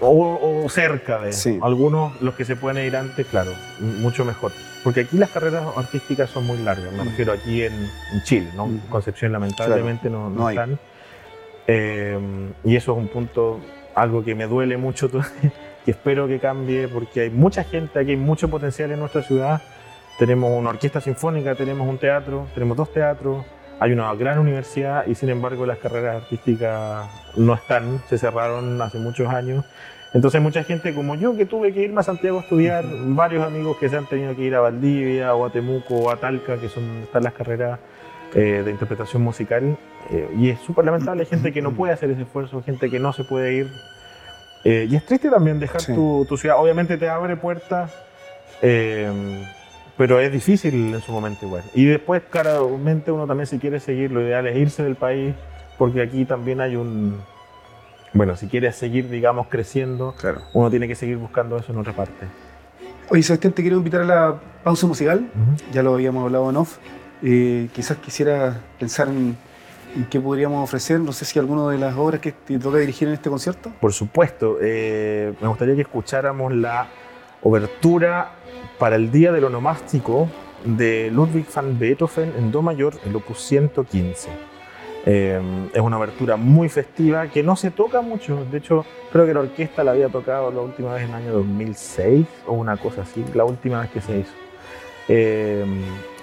O, 0.00 0.62
o 0.64 0.68
cerca 0.68 1.18
de 1.20 1.32
Sí. 1.32 1.58
algunos, 1.62 2.20
los 2.20 2.34
que 2.34 2.44
se 2.44 2.56
pueden 2.56 2.84
ir 2.86 2.96
antes, 2.96 3.26
claro, 3.26 3.52
mucho 3.80 4.24
mejor. 4.24 4.52
Porque 4.84 5.00
aquí 5.00 5.16
las 5.16 5.30
carreras 5.30 5.64
artísticas 5.76 6.30
son 6.30 6.46
muy 6.46 6.58
largas, 6.58 6.92
me 6.92 7.02
Mm. 7.02 7.08
refiero 7.08 7.32
aquí 7.32 7.62
en, 7.62 7.72
en 8.12 8.22
Chile, 8.22 8.48
¿no? 8.54 8.66
Mm. 8.68 8.78
Concepción 8.88 9.32
lamentablemente 9.32 10.08
no, 10.10 10.28
no 10.30 10.40
no 10.40 10.46
hay. 10.46 10.56
están. 10.56 10.78
Eh, 11.66 12.18
y 12.64 12.76
eso 12.76 12.92
es 12.92 12.98
un 12.98 13.08
punto, 13.08 13.60
algo 13.94 14.22
que 14.24 14.34
me 14.34 14.46
duele 14.46 14.76
mucho, 14.76 15.10
que 15.84 15.90
espero 15.90 16.28
que 16.28 16.38
cambie, 16.38 16.88
porque 16.88 17.22
hay 17.22 17.30
mucha 17.30 17.64
gente, 17.64 17.98
aquí 17.98 18.10
hay 18.12 18.16
mucho 18.16 18.48
potencial 18.48 18.92
en 18.92 19.00
nuestra 19.00 19.22
ciudad. 19.22 19.62
Tenemos 20.18 20.50
una 20.56 20.70
orquesta 20.70 21.00
sinfónica, 21.00 21.54
tenemos 21.54 21.86
un 21.88 21.98
teatro, 21.98 22.46
tenemos 22.54 22.76
dos 22.76 22.92
teatros, 22.92 23.44
hay 23.78 23.92
una 23.92 24.14
gran 24.14 24.38
universidad 24.38 25.06
y 25.06 25.14
sin 25.14 25.28
embargo 25.28 25.66
las 25.66 25.78
carreras 25.78 26.22
artísticas 26.22 27.06
no 27.36 27.54
están, 27.54 28.00
se 28.08 28.18
cerraron 28.18 28.80
hace 28.80 28.98
muchos 28.98 29.28
años. 29.28 29.64
Entonces 30.14 30.40
mucha 30.40 30.64
gente 30.64 30.94
como 30.94 31.14
yo 31.14 31.36
que 31.36 31.44
tuve 31.44 31.74
que 31.74 31.82
irme 31.82 32.00
a 32.00 32.02
Santiago 32.02 32.38
a 32.38 32.42
estudiar, 32.42 32.84
varios 33.08 33.44
amigos 33.44 33.76
que 33.78 33.88
se 33.88 33.96
han 33.96 34.06
tenido 34.06 34.34
que 34.34 34.42
ir 34.42 34.54
a 34.54 34.60
Valdivia 34.60 35.34
o 35.34 35.44
a 35.44 35.50
Temuco 35.50 35.94
o 35.94 36.10
a 36.10 36.16
Talca, 36.16 36.56
que 36.58 36.68
son 36.68 36.84
están 37.02 37.22
las 37.24 37.34
carreras 37.34 37.78
eh, 38.34 38.62
de 38.64 38.70
interpretación 38.70 39.22
musical, 39.22 39.76
eh, 40.10 40.28
y 40.38 40.50
es 40.50 40.60
súper 40.60 40.84
lamentable, 40.84 41.22
hay 41.22 41.26
gente 41.26 41.52
que 41.52 41.60
no 41.60 41.72
puede 41.72 41.92
hacer 41.92 42.10
ese 42.10 42.22
esfuerzo, 42.22 42.62
gente 42.62 42.88
que 42.90 42.98
no 42.98 43.12
se 43.12 43.24
puede 43.24 43.52
ir. 43.54 43.70
Eh, 44.64 44.86
y 44.90 44.96
es 44.96 45.04
triste 45.04 45.28
también 45.30 45.60
dejar 45.60 45.80
Sí. 45.82 45.94
tu, 45.94 46.24
tu 46.28 46.36
ciudad, 46.36 46.56
obviamente 46.58 46.96
te 46.96 47.08
abre 47.08 47.36
puertas, 47.36 47.92
eh, 48.62 49.44
pero 49.96 50.20
es 50.20 50.30
difícil 50.32 50.94
en 50.94 51.00
su 51.00 51.12
momento 51.12 51.46
igual. 51.46 51.62
Y 51.74 51.84
después, 51.86 52.22
claramente, 52.30 53.10
uno 53.10 53.26
también 53.26 53.46
si 53.46 53.58
quiere 53.58 53.80
seguir, 53.80 54.10
lo 54.12 54.20
ideal 54.22 54.46
es 54.46 54.56
irse 54.56 54.82
del 54.82 54.96
país, 54.96 55.34
porque 55.78 56.02
aquí 56.02 56.24
también 56.24 56.60
hay 56.60 56.76
un... 56.76 57.18
Bueno, 58.12 58.36
si 58.36 58.46
quieres 58.46 58.76
seguir, 58.76 59.10
digamos, 59.10 59.48
creciendo, 59.48 60.14
Claro. 60.18 60.40
uno 60.54 60.70
tiene 60.70 60.88
que 60.88 60.94
seguir 60.94 61.16
buscando 61.18 61.56
eso 61.58 61.72
en 61.72 61.78
otra 61.78 61.92
parte. 61.92 62.26
Oye, 63.10 63.22
Sebastián, 63.22 63.52
te 63.52 63.62
quiero 63.62 63.76
invitar 63.76 64.00
a 64.00 64.04
la 64.04 64.40
pausa 64.64 64.86
musical. 64.86 65.28
Ya 65.72 65.82
lo 65.82 65.94
habíamos 65.94 66.24
hablado 66.24 66.48
en 66.50 66.56
off. 66.56 66.78
Eh, 67.22 67.68
quizás 67.72 67.98
quisiera 67.98 68.58
pensar 68.78 69.08
en, 69.08 69.36
en 69.94 70.04
qué 70.06 70.18
podríamos 70.18 70.64
ofrecer. 70.64 70.98
No 70.98 71.12
sé 71.12 71.24
si 71.24 71.38
alguna 71.38 71.68
de 71.70 71.78
las 71.78 71.94
obras 71.96 72.20
que 72.20 72.32
te 72.32 72.58
toca 72.58 72.78
dirigir 72.78 73.06
en 73.08 73.14
este 73.14 73.28
concierto. 73.30 73.70
Por 73.80 73.92
supuesto, 73.92 74.58
eh, 74.60 75.34
me 75.40 75.46
gustaría 75.48 75.74
que 75.74 75.82
escucháramos 75.82 76.52
la 76.54 76.88
obertura 77.42 78.30
para 78.78 78.96
el 78.96 79.10
Día 79.10 79.32
del 79.32 79.44
Onomástico 79.44 80.28
de 80.64 81.10
Ludwig 81.12 81.46
van 81.54 81.78
Beethoven 81.78 82.32
en 82.36 82.50
Do 82.50 82.62
mayor, 82.62 82.94
el 83.04 83.14
opus 83.16 83.40
115. 83.40 84.30
Eh, 85.08 85.40
es 85.72 85.80
una 85.80 85.98
obertura 85.98 86.36
muy 86.36 86.68
festiva 86.68 87.28
que 87.28 87.42
no 87.42 87.54
se 87.54 87.70
toca 87.70 88.00
mucho. 88.00 88.44
De 88.50 88.58
hecho, 88.58 88.84
creo 89.12 89.24
que 89.24 89.32
la 89.32 89.40
orquesta 89.40 89.84
la 89.84 89.92
había 89.92 90.08
tocado 90.08 90.50
la 90.50 90.60
última 90.60 90.94
vez 90.94 91.04
en 91.04 91.10
el 91.10 91.14
año 91.14 91.32
2006 91.32 92.26
o 92.46 92.54
una 92.54 92.76
cosa 92.76 93.02
así, 93.02 93.24
la 93.32 93.44
última 93.44 93.80
vez 93.80 93.90
que 93.90 94.00
se 94.00 94.18
hizo. 94.18 94.32
Eh, 95.08 95.64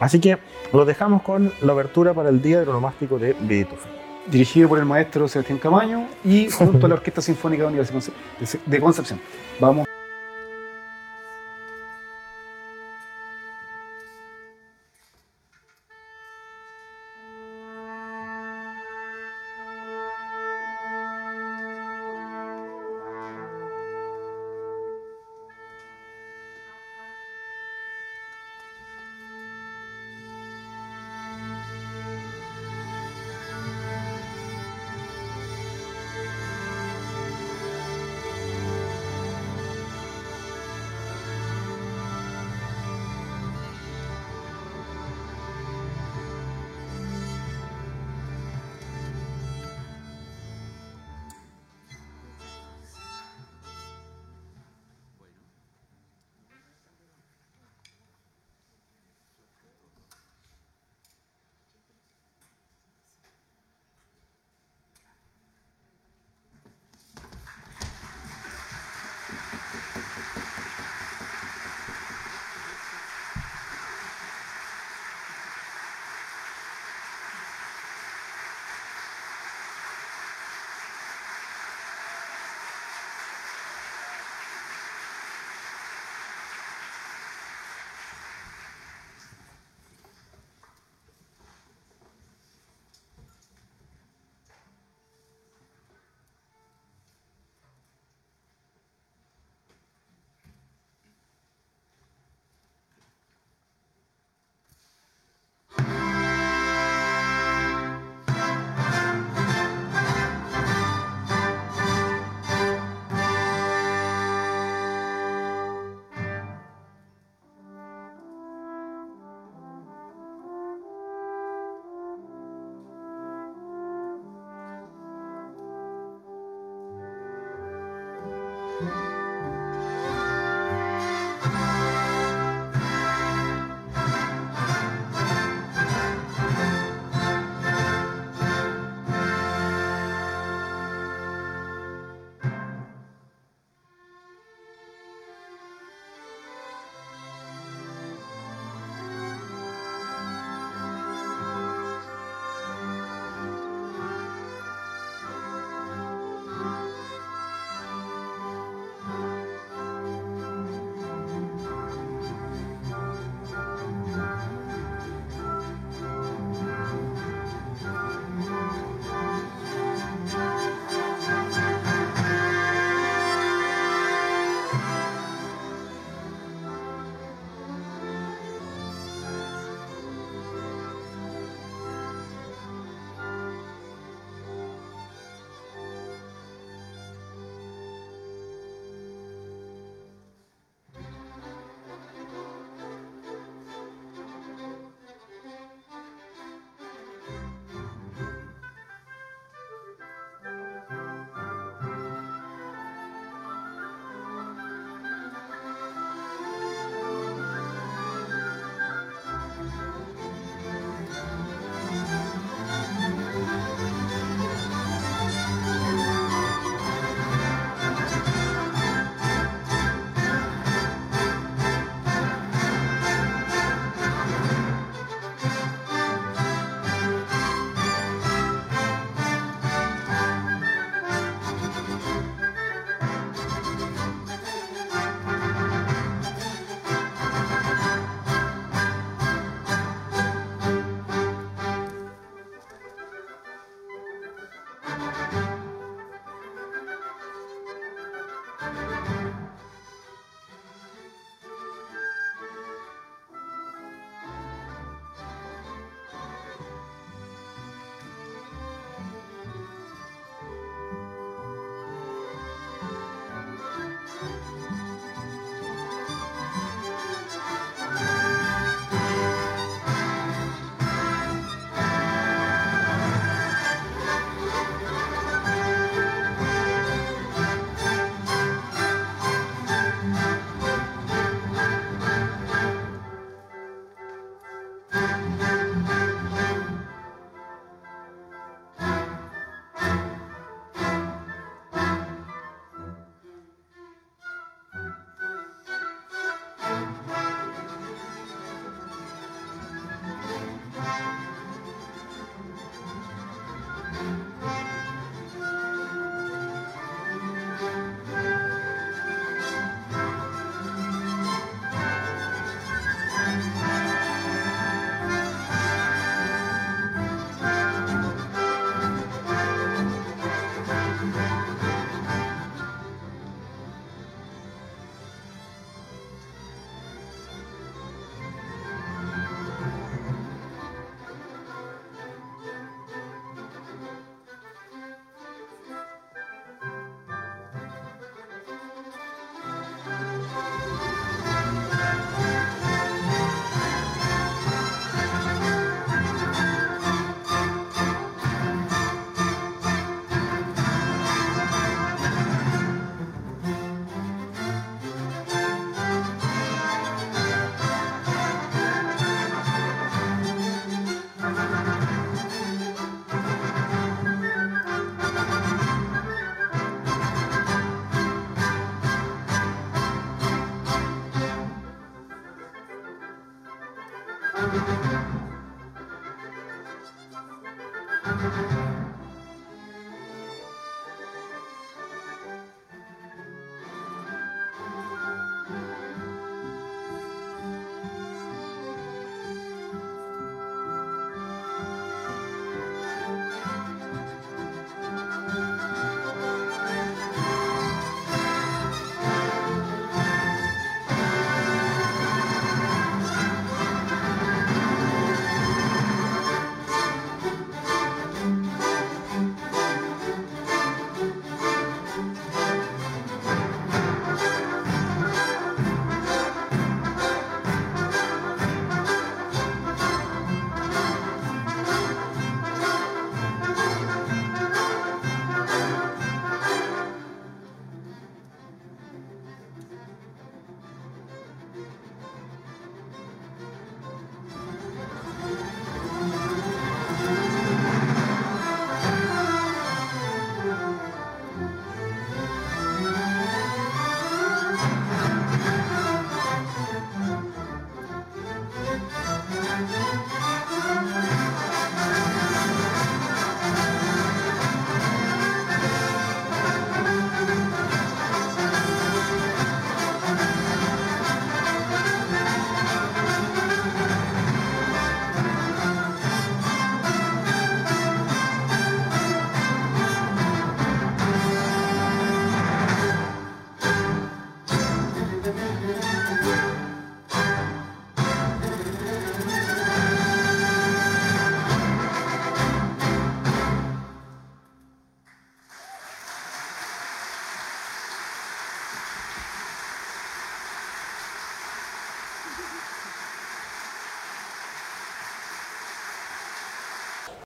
así 0.02 0.19
que 0.19 0.38
lo 0.74 0.84
dejamos 0.84 1.22
con 1.22 1.54
la 1.62 1.74
obertura 1.74 2.13
para 2.13 2.28
el 2.28 2.41
Día 2.41 2.60
del 2.60 2.69
Onomástico 2.69 3.17
de 3.17 3.34
Beethoven. 3.39 4.04
Dirigido 4.28 4.67
por 4.67 4.80
el 4.80 4.86
maestro 4.86 5.28
Sebastián 5.30 5.60
Camaño 5.60 6.08
y 6.26 6.50
junto 6.50 6.86
a 6.86 6.89
la 6.89 6.96
Orquesta 6.96 7.22
Sinfónica 7.22 7.69
de 8.65 8.80
Concepción. 8.80 9.19
Vamos. 9.60 9.92